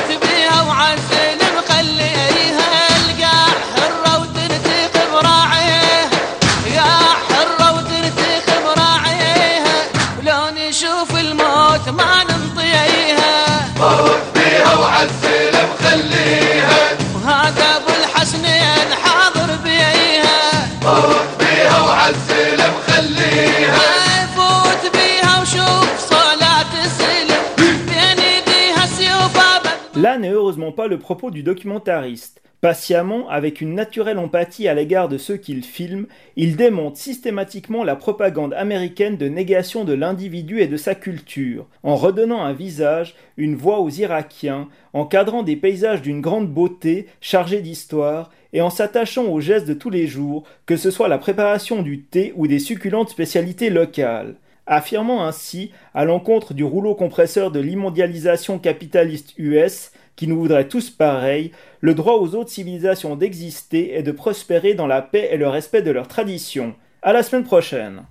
[30.76, 32.42] Pas le propos du documentariste.
[32.60, 37.96] Patiemment, avec une naturelle empathie à l'égard de ceux qu'il filme, il démonte systématiquement la
[37.96, 43.54] propagande américaine de négation de l'individu et de sa culture, en redonnant un visage, une
[43.54, 49.24] voix aux Irakiens, en cadrant des paysages d'une grande beauté, chargés d'histoire, et en s'attachant
[49.24, 52.58] aux gestes de tous les jours, que ce soit la préparation du thé ou des
[52.58, 54.36] succulentes spécialités locales
[54.70, 59.90] affirmant ainsi, à l'encontre du rouleau compresseur de l'immondialisation capitaliste US,
[60.20, 61.50] qui nous voudrait tous pareils,
[61.80, 65.80] le droit aux autres civilisations d'exister et de prospérer dans la paix et le respect
[65.80, 66.74] de leurs traditions.
[67.00, 68.02] À la semaine prochaine.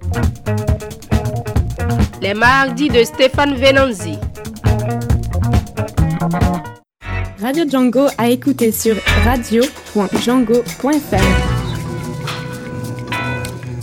[2.20, 4.18] Les mardis de Stéphane Venanzi.
[7.40, 11.59] Radio Django à écouter sur radio.django.fr.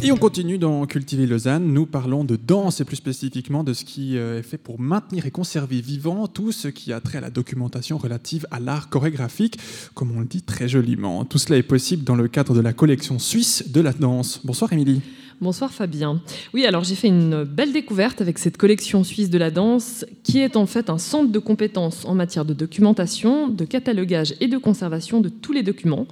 [0.06, 1.72] Et on continue dans Cultiver Lausanne.
[1.72, 5.26] Nous parlons de danse et plus spécifiquement de ce qui euh, est fait pour maintenir
[5.26, 9.58] et conserver vivant tout ce qui a trait à la documentation relative à l'art chorégraphique,
[9.94, 11.24] comme on le dit très joliment.
[11.24, 14.42] Tout cela est possible dans le cadre de la collection suisse de la danse.
[14.44, 15.02] Bonsoir Émilie.
[15.42, 16.22] Bonsoir Fabien.
[16.54, 20.38] Oui, alors j'ai fait une belle découverte avec cette collection suisse de la danse, qui
[20.38, 24.56] est en fait un centre de compétences en matière de documentation, de catalogage et de
[24.56, 26.06] conservation de tous les documents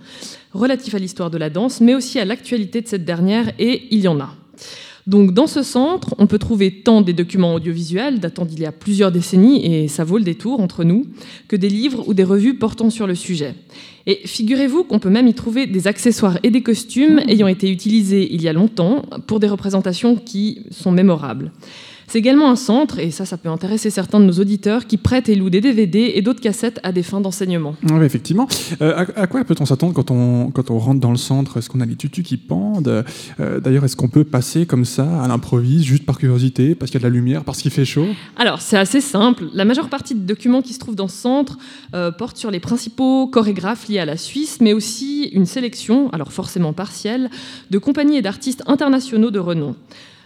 [0.52, 4.00] relatifs à l'histoire de la danse, mais aussi à l'actualité de cette dernière, et il
[4.00, 4.34] y en a.
[5.06, 8.72] Donc dans ce centre, on peut trouver tant des documents audiovisuels datant d'il y a
[8.72, 11.06] plusieurs décennies, et ça vaut le détour entre nous,
[11.48, 13.54] que des livres ou des revues portant sur le sujet.
[14.06, 18.32] Et figurez-vous qu'on peut même y trouver des accessoires et des costumes ayant été utilisés
[18.34, 21.52] il y a longtemps pour des représentations qui sont mémorables.
[22.06, 25.28] C'est également un centre, et ça, ça peut intéresser certains de nos auditeurs, qui prêtent
[25.28, 27.76] et louent des DVD et d'autres cassettes à des fins d'enseignement.
[27.90, 28.46] Oui, effectivement.
[28.82, 31.56] Euh, à, à quoi peut-on s'attendre quand on, quand on rentre dans le centre?
[31.56, 33.04] Est-ce qu'on a les tutus qui pendent?
[33.40, 37.00] Euh, D'ailleurs, est-ce qu'on peut passer comme ça à l'improviste, juste par curiosité, parce qu'il
[37.00, 38.06] y a de la lumière, parce qu'il fait chaud?
[38.36, 39.44] Alors, c'est assez simple.
[39.54, 41.58] La majeure partie des documents qui se trouvent dans ce centre
[41.94, 46.32] euh, portent sur les principaux chorégraphes liés à la Suisse, mais aussi une sélection, alors
[46.32, 47.30] forcément partielle,
[47.70, 49.74] de compagnies et d'artistes internationaux de renom.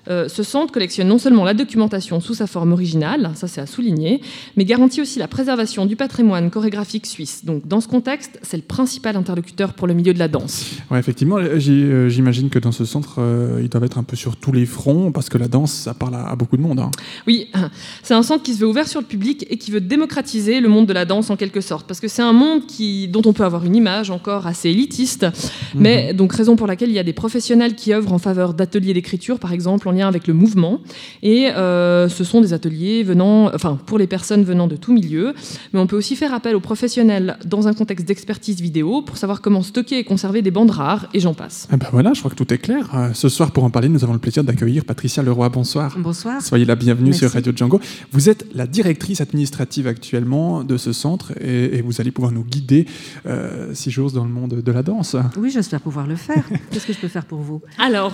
[0.09, 3.67] Euh, ce centre collectionne non seulement la documentation sous sa forme originale, ça c'est à
[3.67, 4.21] souligner,
[4.57, 7.45] mais garantit aussi la préservation du patrimoine chorégraphique suisse.
[7.45, 10.65] Donc dans ce contexte, c'est le principal interlocuteur pour le milieu de la danse.
[10.91, 14.17] Ouais, effectivement, j'ai- euh, j'imagine que dans ce centre, euh, ils doivent être un peu
[14.17, 16.81] sur tous les fronts, parce que la danse, ça parle à, à beaucoup de monde.
[16.81, 16.91] hein.
[17.27, 17.51] Oui,
[18.03, 20.69] c'est un centre qui se veut ouvert sur le public et qui veut démocratiser le
[20.69, 23.33] monde de la danse en quelque sorte, parce que c'est un monde qui, dont on
[23.33, 25.27] peut avoir une image encore assez élitiste,
[25.75, 28.95] mais donc raison pour laquelle il y a des professionnels qui œuvrent en faveur d'ateliers
[28.95, 30.81] d'écriture, par exemple, en lien avec le mouvement,
[31.23, 35.35] et euh, ce sont des ateliers venant, enfin pour les personnes venant de tout milieu,
[35.73, 39.41] mais on peut aussi faire appel aux professionnels dans un contexte d'expertise vidéo pour savoir
[39.41, 41.69] comment stocker et conserver des bandes rares, et j'en passe.
[41.71, 42.89] Ah ben voilà, je crois que tout est clair.
[42.95, 45.49] Euh, ce soir, pour en parler, nous avons le plaisir d'accueillir Patricia Leroy.
[45.49, 45.97] Bonsoir.
[45.99, 46.41] Bonsoir.
[46.43, 47.21] Soyez la bienvenue Merci.
[47.21, 47.81] sur Radio Django.
[48.13, 52.45] Vous êtes la directrice administrative actuellement de ce centre et, et vous allez pouvoir nous
[52.45, 52.87] guider
[53.27, 55.17] euh, six jours dans le monde de la danse.
[55.37, 56.45] Oui, j'espère pouvoir le faire.
[56.71, 57.61] Qu'est-ce que je peux faire pour vous?
[57.79, 58.13] Alors,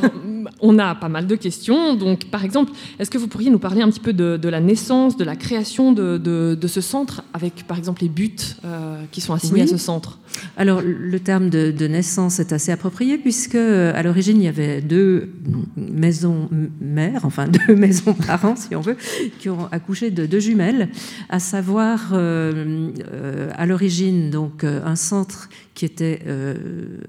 [0.61, 1.74] on a pas mal de questions.
[1.97, 4.61] Donc, par exemple, est-ce que vous pourriez nous parler un petit peu de, de la
[4.61, 9.03] naissance, de la création de, de- de ce centre, avec par exemple les buts euh,
[9.13, 10.19] qui sont assignés à ce centre?
[10.57, 14.81] Alors, le terme de, naissance est assez approprié puisque euh, à l'origine il y avait
[14.81, 15.29] deux
[15.77, 16.49] maisons
[16.81, 18.97] mères, enfin deux maisons parents si on veut,
[19.39, 20.89] qui ont accouché de deux jumelles,
[21.29, 26.55] à savoir euh, euh, à l'origine donc un centre qui était euh,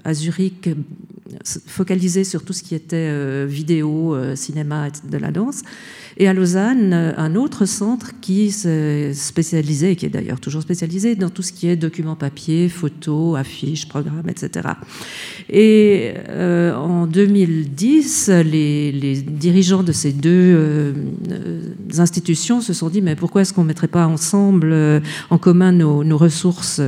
[0.03, 0.76] à Zurich euh,
[1.68, 5.61] focalisé sur tout ce qui était euh, vidéo, euh, cinéma, de la danse.
[6.18, 10.61] Et à Lausanne, euh, un autre centre qui s'est spécialisé, et qui est d'ailleurs toujours
[10.61, 14.70] spécialisé, dans tout ce qui est documents papier, photos, affiches, programmes, etc.
[15.49, 20.93] Et euh, en 2010, les, dirigeants de ces deux euh,
[21.97, 24.74] institutions se sont dit, mais pourquoi est-ce qu'on ne mettrait pas ensemble,
[25.30, 26.80] en commun, nos, nos ressources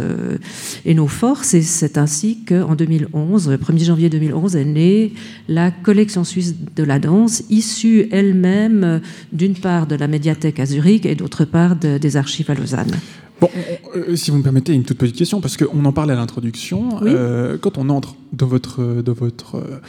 [0.85, 1.53] et nos forces?
[1.53, 5.13] Et c'est ainsi qu'en 2011, le 1er janvier 2011, est née
[5.49, 9.01] la collection suisse de la danse, issue elle-même
[9.31, 12.91] d'une part de la médiathèque à Zurich et d'autre part de- des archives à Lausanne.
[13.39, 13.49] Bon,
[13.93, 16.15] on- euh, si vous me permettez une toute petite question, parce qu'on en parlait à
[16.15, 16.89] l'introduction.
[17.03, 17.11] Oui.
[17.13, 19.79] Euh, quand on entre dans votre, dans votre euh,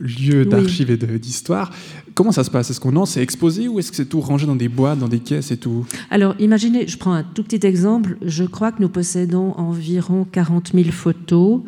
[0.00, 0.48] lieu Oui.
[0.48, 1.70] d'archives et d'histoire.
[2.14, 2.70] Comment ça se passe?
[2.70, 5.08] Est-ce qu'on en c'est exposé ou est-ce que c'est tout rangé dans des boîtes, dans
[5.08, 5.86] des caisses et tout?
[6.10, 8.16] Alors, imaginez, je prends un tout petit exemple.
[8.22, 11.60] Je crois que nous possédons environ 40 000 photos.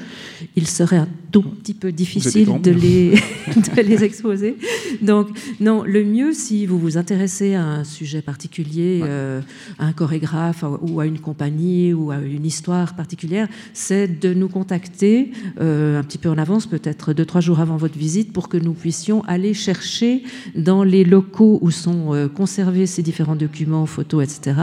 [0.56, 3.10] Il serait un tout petit peu difficile de les,
[3.76, 4.56] de les exposer.
[5.02, 5.28] Donc,
[5.60, 9.40] non, le mieux, si vous vous intéressez à un sujet particulier, euh,
[9.78, 14.48] à un chorégraphe ou à une compagnie ou à une histoire particulière, c'est de nous
[14.48, 18.48] contacter euh, un petit peu en avance, peut-être deux, trois jours avant votre visite, pour
[18.48, 20.22] que nous puissions aller chercher
[20.56, 24.56] dans les locaux où sont euh, conservés ces différents documents, photos, etc.,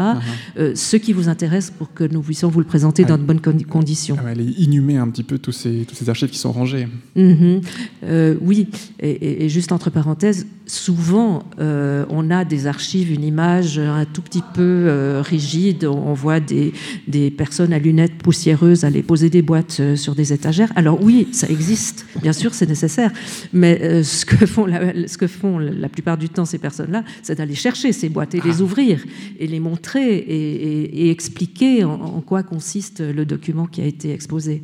[0.58, 3.40] euh, ce qui vous intéresse pour que nous puissions vous le présenter dans de bonnes
[3.40, 4.16] condi- conditions.
[4.20, 6.88] Ah est inhumée un petit peu tous ces, tous ces archives qui sont rangées.
[7.18, 8.68] Euh, oui,
[9.00, 14.06] et, et- et juste entre parenthèses, souvent euh, on a des archives, une image un
[14.06, 16.74] tout petit peu euh, rigide, on voit des,
[17.08, 20.72] des personnes à lunettes poussiéreuses aller poser des boîtes sur des étagères.
[20.76, 23.12] Alors oui, ça existe, bien sûr c'est nécessaire,
[23.54, 27.04] mais euh, ce, que font la, ce que font la plupart du temps ces personnes-là,
[27.24, 29.04] c'est d'aller chercher ces boîtes et les ouvrir
[29.40, 33.86] et les montrer et, et- et expliquer en- en quoi consiste le document qui a
[33.86, 34.64] été exposé.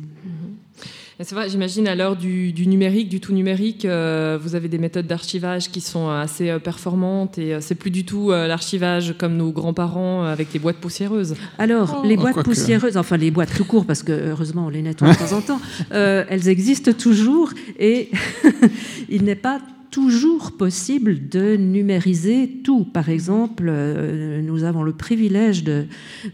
[1.20, 4.78] C'est vrai, j'imagine à l'heure du, du numérique, du tout numérique, euh, vous avez des
[4.78, 9.14] méthodes d'archivage qui sont assez euh, performantes et euh, c'est plus du tout euh, l'archivage
[9.16, 11.36] comme nos grands-parents euh, avec les boîtes poussiéreuses.
[11.58, 12.06] Alors, Oh.
[12.06, 15.14] les boîtes poussiéreuses, enfin les boîtes tout court, parce que heureusement on les nettoie de
[15.16, 15.60] temps en temps,
[15.92, 18.10] euh, elles existent toujours et
[19.08, 19.60] il n'est pas
[19.94, 22.84] toujours possible de numériser tout.
[22.84, 25.86] Par exemple, euh, nous avons le privilège de,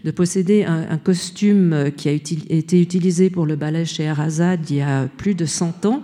[0.02, 4.80] de posséder un, costume qui a été utilisé pour le ballet chez Arazad il y
[4.80, 6.02] a plus de 100 ans.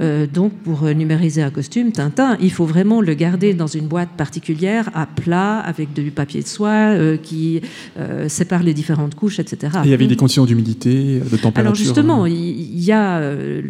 [0.00, 3.86] Euh, donc, pour euh, numériser un costume, Tintin, il faut vraiment le garder dans une
[3.86, 7.60] boîte particulière, à plat, avec du papier de soie euh, qui
[7.98, 9.72] euh, sépare les différentes couches, etc.
[9.84, 11.60] Et il y avait des conditions d'humidité, de température.
[11.60, 13.20] Alors justement, il y a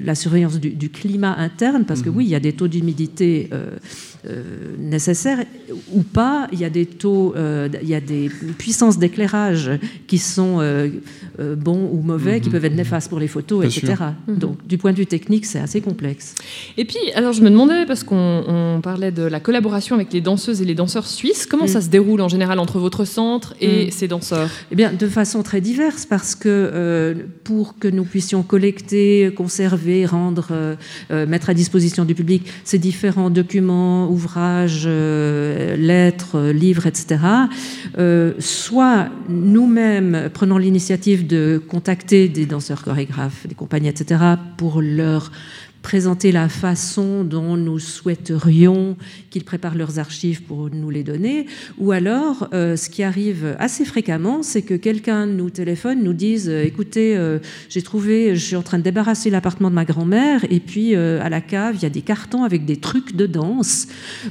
[0.05, 3.51] la surveillance du, du climat interne, parce que oui, il y a des taux d'humidité
[4.27, 4.43] euh,
[4.79, 5.45] nécessaires
[5.93, 6.47] ou pas.
[6.53, 9.71] Il y a des taux, euh, il y a des puissances d'éclairage
[10.07, 10.89] qui sont euh,
[11.39, 13.95] euh, bons ou mauvais, qui peuvent être néfastes pour les photos, Bien etc.
[13.97, 14.37] sûr.
[14.37, 16.35] Donc du point de vue technique, c'est assez complexe.
[16.77, 20.21] Et puis, alors je me demandais, parce qu'on on parlait de la collaboration avec les
[20.21, 21.69] danseuses et les danseurs suisses, comment Mm.
[21.69, 23.91] ça se déroule en général entre votre centre et Mm.
[23.91, 24.51] ces danseurs?
[24.71, 27.15] Eh bien, de façon très diverse, parce que euh,
[27.45, 30.77] pour que nous puissions collecter, conserver, rendre,
[31.11, 37.21] mettre à disposition du public ces différents documents, ouvrages, euh, lettres, livres, etc.,
[37.99, 44.21] euh, soit nous-mêmes prenons l'initiative de contacter des danseurs chorégraphes, des compagnies, etc.,
[44.57, 45.31] pour leur
[45.83, 48.97] présenter la façon dont nous souhaiterions
[49.31, 51.47] qu'ils préparent leurs archives pour nous les donner,
[51.79, 56.49] ou alors euh, ce qui arrive assez fréquemment, c'est que quelqu'un nous téléphone, nous dise
[56.49, 60.45] euh, écoutez, euh, j'ai trouvé, je suis en train de débarrasser l'appartement de ma grand-mère,
[60.51, 63.87] et puis à la cave, il y a des cartons avec des trucs de danse.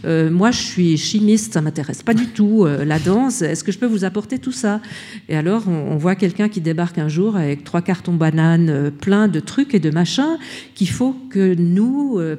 [0.06, 3.42] Moi, je suis chimiste, ça m'intéresse pas du tout la danse.
[3.42, 4.82] Est-ce que je peux vous apporter tout ça?
[5.28, 8.92] Et alors, on, on voit quelqu'un qui débarque un jour avec trois cartons bananes, euh,
[8.92, 10.38] plein de trucs et de machins
[10.76, 12.36] qu'il faut que nous euh,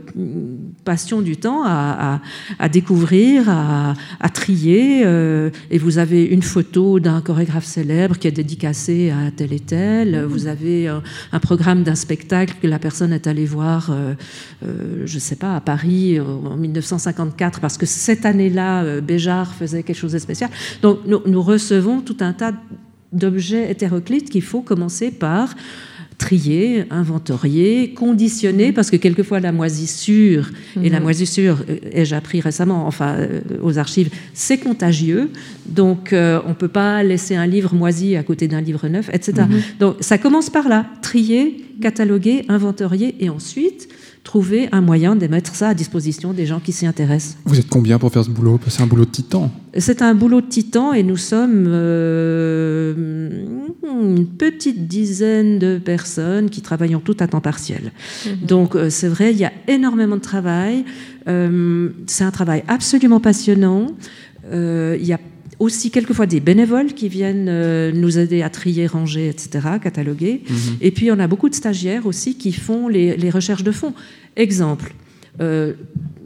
[0.84, 2.20] passions du temps à, à-
[2.58, 5.02] à découvrir, à, à trier.
[5.04, 9.60] euh, et vous avez une photo d'un chorégraphe célèbre qui est dédicacé à tel et
[9.60, 10.24] tel.
[10.28, 14.14] Vous avez un, un programme d'un spectacle que la personne est allée voir, euh,
[15.06, 19.96] je ne sais pas, à Paris en 1954, parce que cette année-là, Béjart faisait quelque
[19.96, 20.50] chose de spécial.
[20.82, 22.52] Donc nous, nous recevons tout un tas
[23.12, 25.54] d'objets hétéroclites qu'il faut commencer par
[26.20, 30.50] trier, inventorier, conditionner, parce que quelquefois la moisissure,
[30.84, 31.04] et la Mhm.
[31.04, 35.30] moisissure, euh, ai-je appris récemment, enfin euh, aux archives, c'est contagieux,
[35.66, 39.08] donc euh, on ne peut pas laisser un livre moisi à côté d'un livre neuf,
[39.16, 39.32] etc.
[39.48, 39.60] Mhm.
[39.80, 43.88] Donc ça commence par là, trier, cataloguer, inventorier, et ensuite
[44.30, 47.36] trouver un moyen de mettre ça à disposition des gens qui s'y intéressent.
[47.46, 48.60] Vous êtes combien pour faire ce boulot?
[48.68, 49.50] C'est un boulot de titan.
[49.76, 52.94] C'est un boulot de titan et nous sommes euh,
[53.82, 57.90] une petite dizaine de personnes qui travaillons toutes à temps partiel.
[58.24, 58.46] Mhm.
[58.46, 60.84] Donc euh, c'est vrai, il y a énormément de travail.
[61.26, 63.88] Euh, c'est un travail absolument passionnant.
[64.52, 65.18] Euh, il y a
[65.60, 70.42] aussi quelquefois des bénévoles qui viennent euh, nous aider à trier, ranger, etc., cataloguer.
[70.48, 70.56] Mhm.
[70.80, 73.92] Et puis on a beaucoup de stagiaires aussi qui font les, les recherches de fond.
[74.36, 74.94] Exemple,
[75.40, 75.74] euh,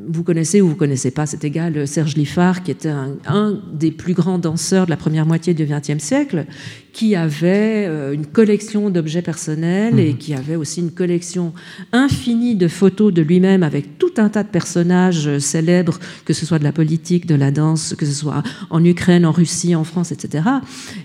[0.09, 3.91] vous connaissez ou vous connaissez pas, c'est égal, Serge Liffard, qui était un, un des
[3.91, 6.47] plus grands danseurs de la première moitié du XXe siècle,
[6.95, 10.16] qui avait euh, une collection d'objets personnels et Mhm.
[10.16, 11.53] qui avait aussi une collection
[11.92, 16.47] infinie de photos de lui-même avec tout un tas de personnages euh, célèbres, que ce
[16.47, 19.82] soit de la politique, de la danse, que ce soit en Ukraine, en Russie, en
[19.84, 20.45] France, etc.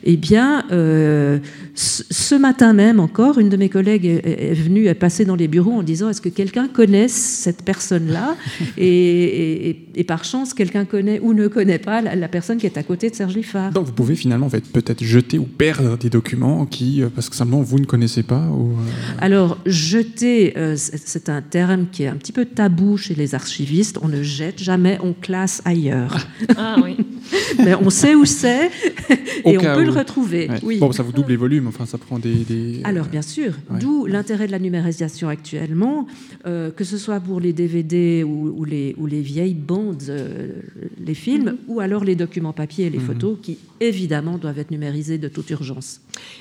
[0.04, 1.40] Eh bien, euh,
[1.74, 5.74] ce matin même encore, une de mes collègues est, venue, est passée dans les bureaux
[5.74, 8.38] en disant est-ce que quelqu'un connaît cette personne-là?
[8.78, 12.58] Et, et- et- et par chance, quelqu'un connaît ou ne connaît pas la, la personne
[12.58, 13.72] qui est à côté de Serge Liffard.
[13.72, 17.30] Donc vous pouvez finalement en fait, peut-être jeter ou perdre des documents qui, euh, parce
[17.30, 18.48] que simplement vous ne connaissez pas.
[18.48, 18.76] Ou, euh,
[19.20, 23.98] Alors, jeter, euh, c'est un terme qui est un petit peu tabou chez les archivistes.
[24.02, 26.18] On ne jette jamais, on classe ailleurs.
[26.58, 26.98] Ah oui.
[27.64, 28.68] Mais on sait où c'est
[29.46, 29.86] au et on peut où.
[29.86, 30.50] le retrouver.
[30.50, 30.60] Ouais.
[30.64, 30.78] Oui.
[30.80, 32.34] Bon, ça vous double les volumes, enfin ça prend des.
[32.46, 33.80] des- Alors bien sûr, Ouais.
[33.80, 36.08] d'où l'intérêt de la numérisation actuellement,
[36.46, 40.50] euh, que ce soit pour les DVD ou, ou les, ou les vieilles bandes, euh,
[41.06, 43.06] les films, ou alors les documents papier et les Mhm.
[43.06, 45.69] photos qui évidemment doivent être numérisés de toute urgence.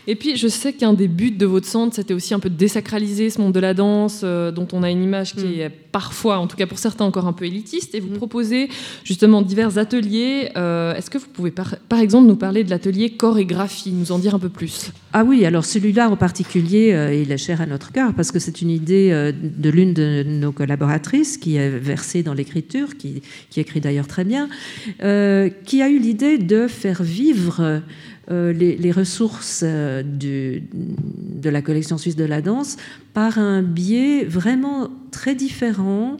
[0.06, 2.56] Et puis, je sais qu'un des buts de votre centre, c'était aussi un peu de
[2.56, 5.60] désacraliser ce monde de la danse, euh, dont on a une image qui Mm.
[5.60, 7.94] est parfois, en tout cas pour certains, encore un peu élitiste.
[7.94, 8.68] Et vous proposez
[9.04, 10.50] justement divers ateliers.
[10.56, 14.18] Euh, Est-ce que vous pouvez, par, par exemple, nous parler de l'atelier chorégraphie, nous en
[14.18, 14.90] dire un peu plus?
[15.12, 18.38] Ah oui, alors celui-là en particulier, euh, il est cher à notre cœur parce que
[18.38, 23.22] c'est une idée euh, de l'une de nos collaboratrices qui est versée dans l'écriture, qui,
[23.50, 24.48] qui écrit d'ailleurs très bien,
[25.02, 27.78] euh, qui a eu l'idée de faire vivre euh,
[28.30, 32.76] les, les ressources euh, de la collection suisse de la danse
[33.14, 36.16] par un biais vraiment très différent,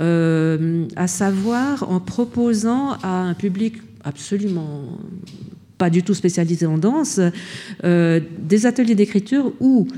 [0.00, 4.98] euh, à savoir en proposant à un public absolument
[5.78, 7.20] pas du tout spécialisé en danse,
[7.84, 9.88] euh, des ateliers d'écriture où,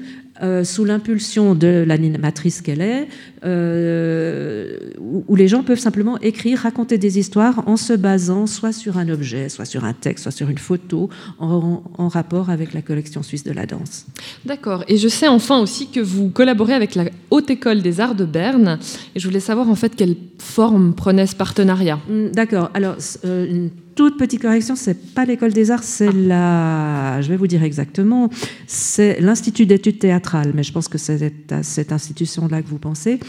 [0.42, 3.06] euh, sous l'impulsion de l'animatrice qu'elle est,
[3.44, 8.72] euh, où, où les gens peuvent simplement écrire, raconter des histoires en se basant soit
[8.72, 11.08] sur un objet, soit sur un texte, soit sur une photo,
[11.38, 14.06] en, en rapport avec la collection suisse de la danse.
[14.44, 14.84] D'accord.
[14.88, 18.24] Et je sais enfin aussi que vous collaborez avec la Haute École des Arts de
[18.24, 18.78] Berne.
[19.14, 22.00] Et je voulais savoir en fait quelle forme prenait ce partenariat?
[22.32, 22.70] D'accord.
[22.74, 27.20] Alors, euh, une toute petite correction, c'est pas l'école des arts, c'est la.
[27.20, 28.28] Je vais vous dire exactement.
[28.66, 33.20] C'est l'Institut d'études théâtrales, mais je pense que c'est à cette institution-là que vous pensez.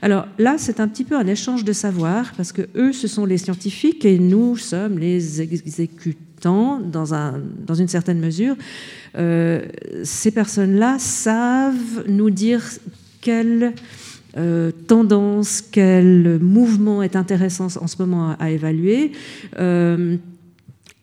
[0.00, 3.24] Alors là, c'est un petit peu un échange de savoir, parce que eux, ce sont
[3.24, 8.56] les scientifiques et nous sommes les exécutants dans, un, dans une certaine mesure.
[9.16, 9.62] Euh,
[10.04, 12.62] ces personnes-là savent nous dire
[13.20, 13.74] quelle
[14.36, 19.12] euh, tendance, quel mouvement est intéressant en ce moment à, évaluer,
[19.58, 20.16] euh,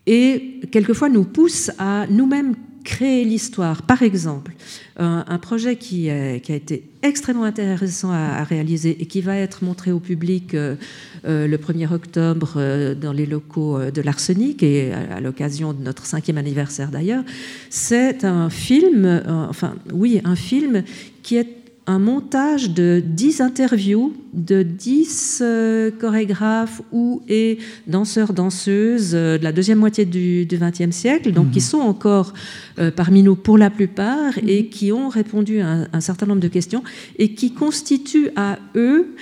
[0.06, 2.54] et quelquefois nous pousse à nous-mêmes
[2.84, 3.82] créer l'histoire.
[3.82, 4.52] Par exemple,
[4.96, 9.92] un, un projet qui, a été extrêmement intéressant à, réaliser et qui va être montré
[9.92, 10.76] au public euh,
[11.24, 15.72] euh, le 1er octobre euh, dans les locaux euh, de l'Arsenic et à, à l'occasion
[15.72, 17.24] de notre cinquième anniversaire d'ailleurs,
[17.68, 20.82] c'est un film, euh, enfin oui, un film
[21.22, 21.59] qui est
[21.90, 29.44] un montage de 10 interviews de 10 euh, chorégraphes ou et danseurs, danseuses euh, de
[29.44, 32.32] la deuxième moitié du XXe siècle, donc qui sont encore
[32.78, 36.40] euh, parmi nous pour la plupart et qui ont répondu à un, un certain nombre
[36.40, 36.82] de questions
[37.18, 39.16] et qui constituent à eux,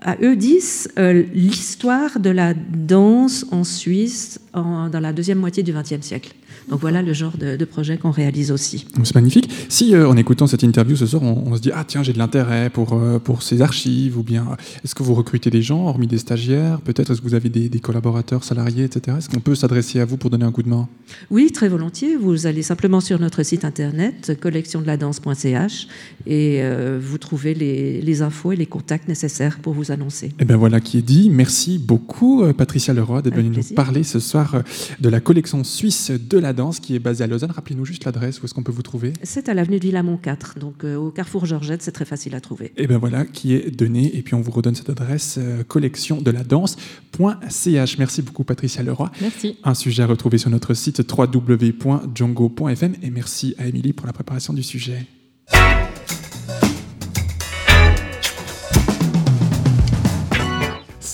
[0.00, 5.62] à eux 10, euh, l'histoire de la danse en Suisse en- dans la deuxième moitié
[5.62, 6.32] du XXe siècle.
[6.70, 8.86] Donc voilà le genre de, de projet qu'on réalise aussi.
[9.02, 9.50] C'est magnifique.
[9.68, 12.12] Si euh, en écoutant cette interview ce soir, on, on se dit ah tiens j'ai
[12.12, 14.46] de l'intérêt pour euh, pour ces archives ou bien
[14.84, 17.68] est-ce que vous recrutez des gens hormis des stagiaires peut-être est-ce que vous avez des,
[17.68, 19.16] des collaborateurs salariés etc.
[19.18, 20.88] Est-ce qu'on peut s'adresser à vous pour donner un coup de main?
[21.30, 22.16] Oui, très volontiers.
[22.16, 25.88] Vous allez simplement sur notre site internet collectiondeladance.ch
[26.26, 30.32] et euh, vous trouvez les, les infos et les contacts nécessaires pour vous annoncer.
[30.38, 31.30] Et bien voilà qui est dit.
[31.30, 34.62] Merci beaucoup Patricia Leroy d'être venue nous parler ce soir
[35.00, 37.50] de la collection suisse de la danse qui est basée à Lausanne.
[37.50, 39.12] Rappelez-nous juste l'adresse où est-ce qu'on peut vous trouver.
[39.22, 42.40] C'est à l'avenue de Villamont 4, donc euh, au carrefour Georgette, c'est très facile à
[42.40, 42.72] trouver.
[42.76, 44.16] Et bien voilà qui est donné.
[44.16, 47.98] Et puis on vous redonne cette adresse euh, collection de la danse.ch.
[47.98, 49.10] Merci beaucoup Patricia Leroy.
[49.20, 49.56] Merci.
[49.64, 52.94] Un sujet à retrouver sur notre site www.django.fm.
[53.02, 55.06] Et merci à Émilie pour la préparation du sujet.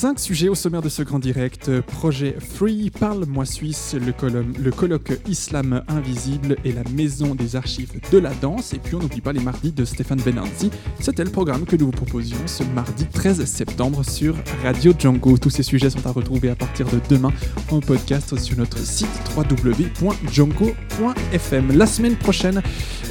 [0.01, 1.79] Cinq sujets au sommaire de ce grand direct.
[1.83, 4.15] Projet Free, Parle-moi Suisse, le,
[4.59, 8.73] le colloque Islam Invisible et la Maison des Archives de la Danse.
[8.73, 10.71] Et puis on n'oublie pas les mardis de Stéphane Benanzi.
[11.01, 15.37] C'était le programme que nous vous proposions ce mardi 13 septembre sur Radio Django.
[15.37, 17.35] Tous ces sujets sont à retrouver à partir de demain
[17.71, 21.77] en podcast sur notre site www.django.fm.
[21.77, 22.63] La semaine prochaine,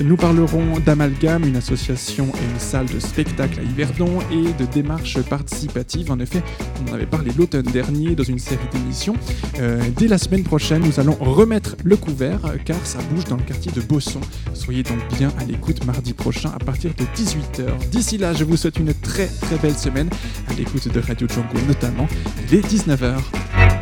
[0.04, 5.22] nous parlerons d'Amalgame, une association et une salle de spectacle à Yverdon et de démarches
[5.22, 6.10] participatives.
[6.10, 6.42] En effet,
[6.80, 9.16] On en avait parlé l'automne dernier dans une série d'émissions.
[9.60, 13.38] Euh, dès la semaine prochaine, nous allons remettre le couvert euh, car ça bouge dans
[13.38, 14.22] le quartier de Bosson.
[14.54, 17.90] Soyez donc bien à l'écoute mardi prochain à partir de 18h.
[17.92, 20.10] D'ici là, je vous souhaite une très très belle semaine
[20.50, 22.08] à l'écoute de Radio Django notamment.
[22.50, 23.16] Il est 19h.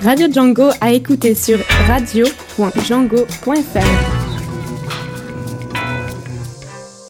[0.02, 4.27] Radio Django à écouter sur radio.django.fr.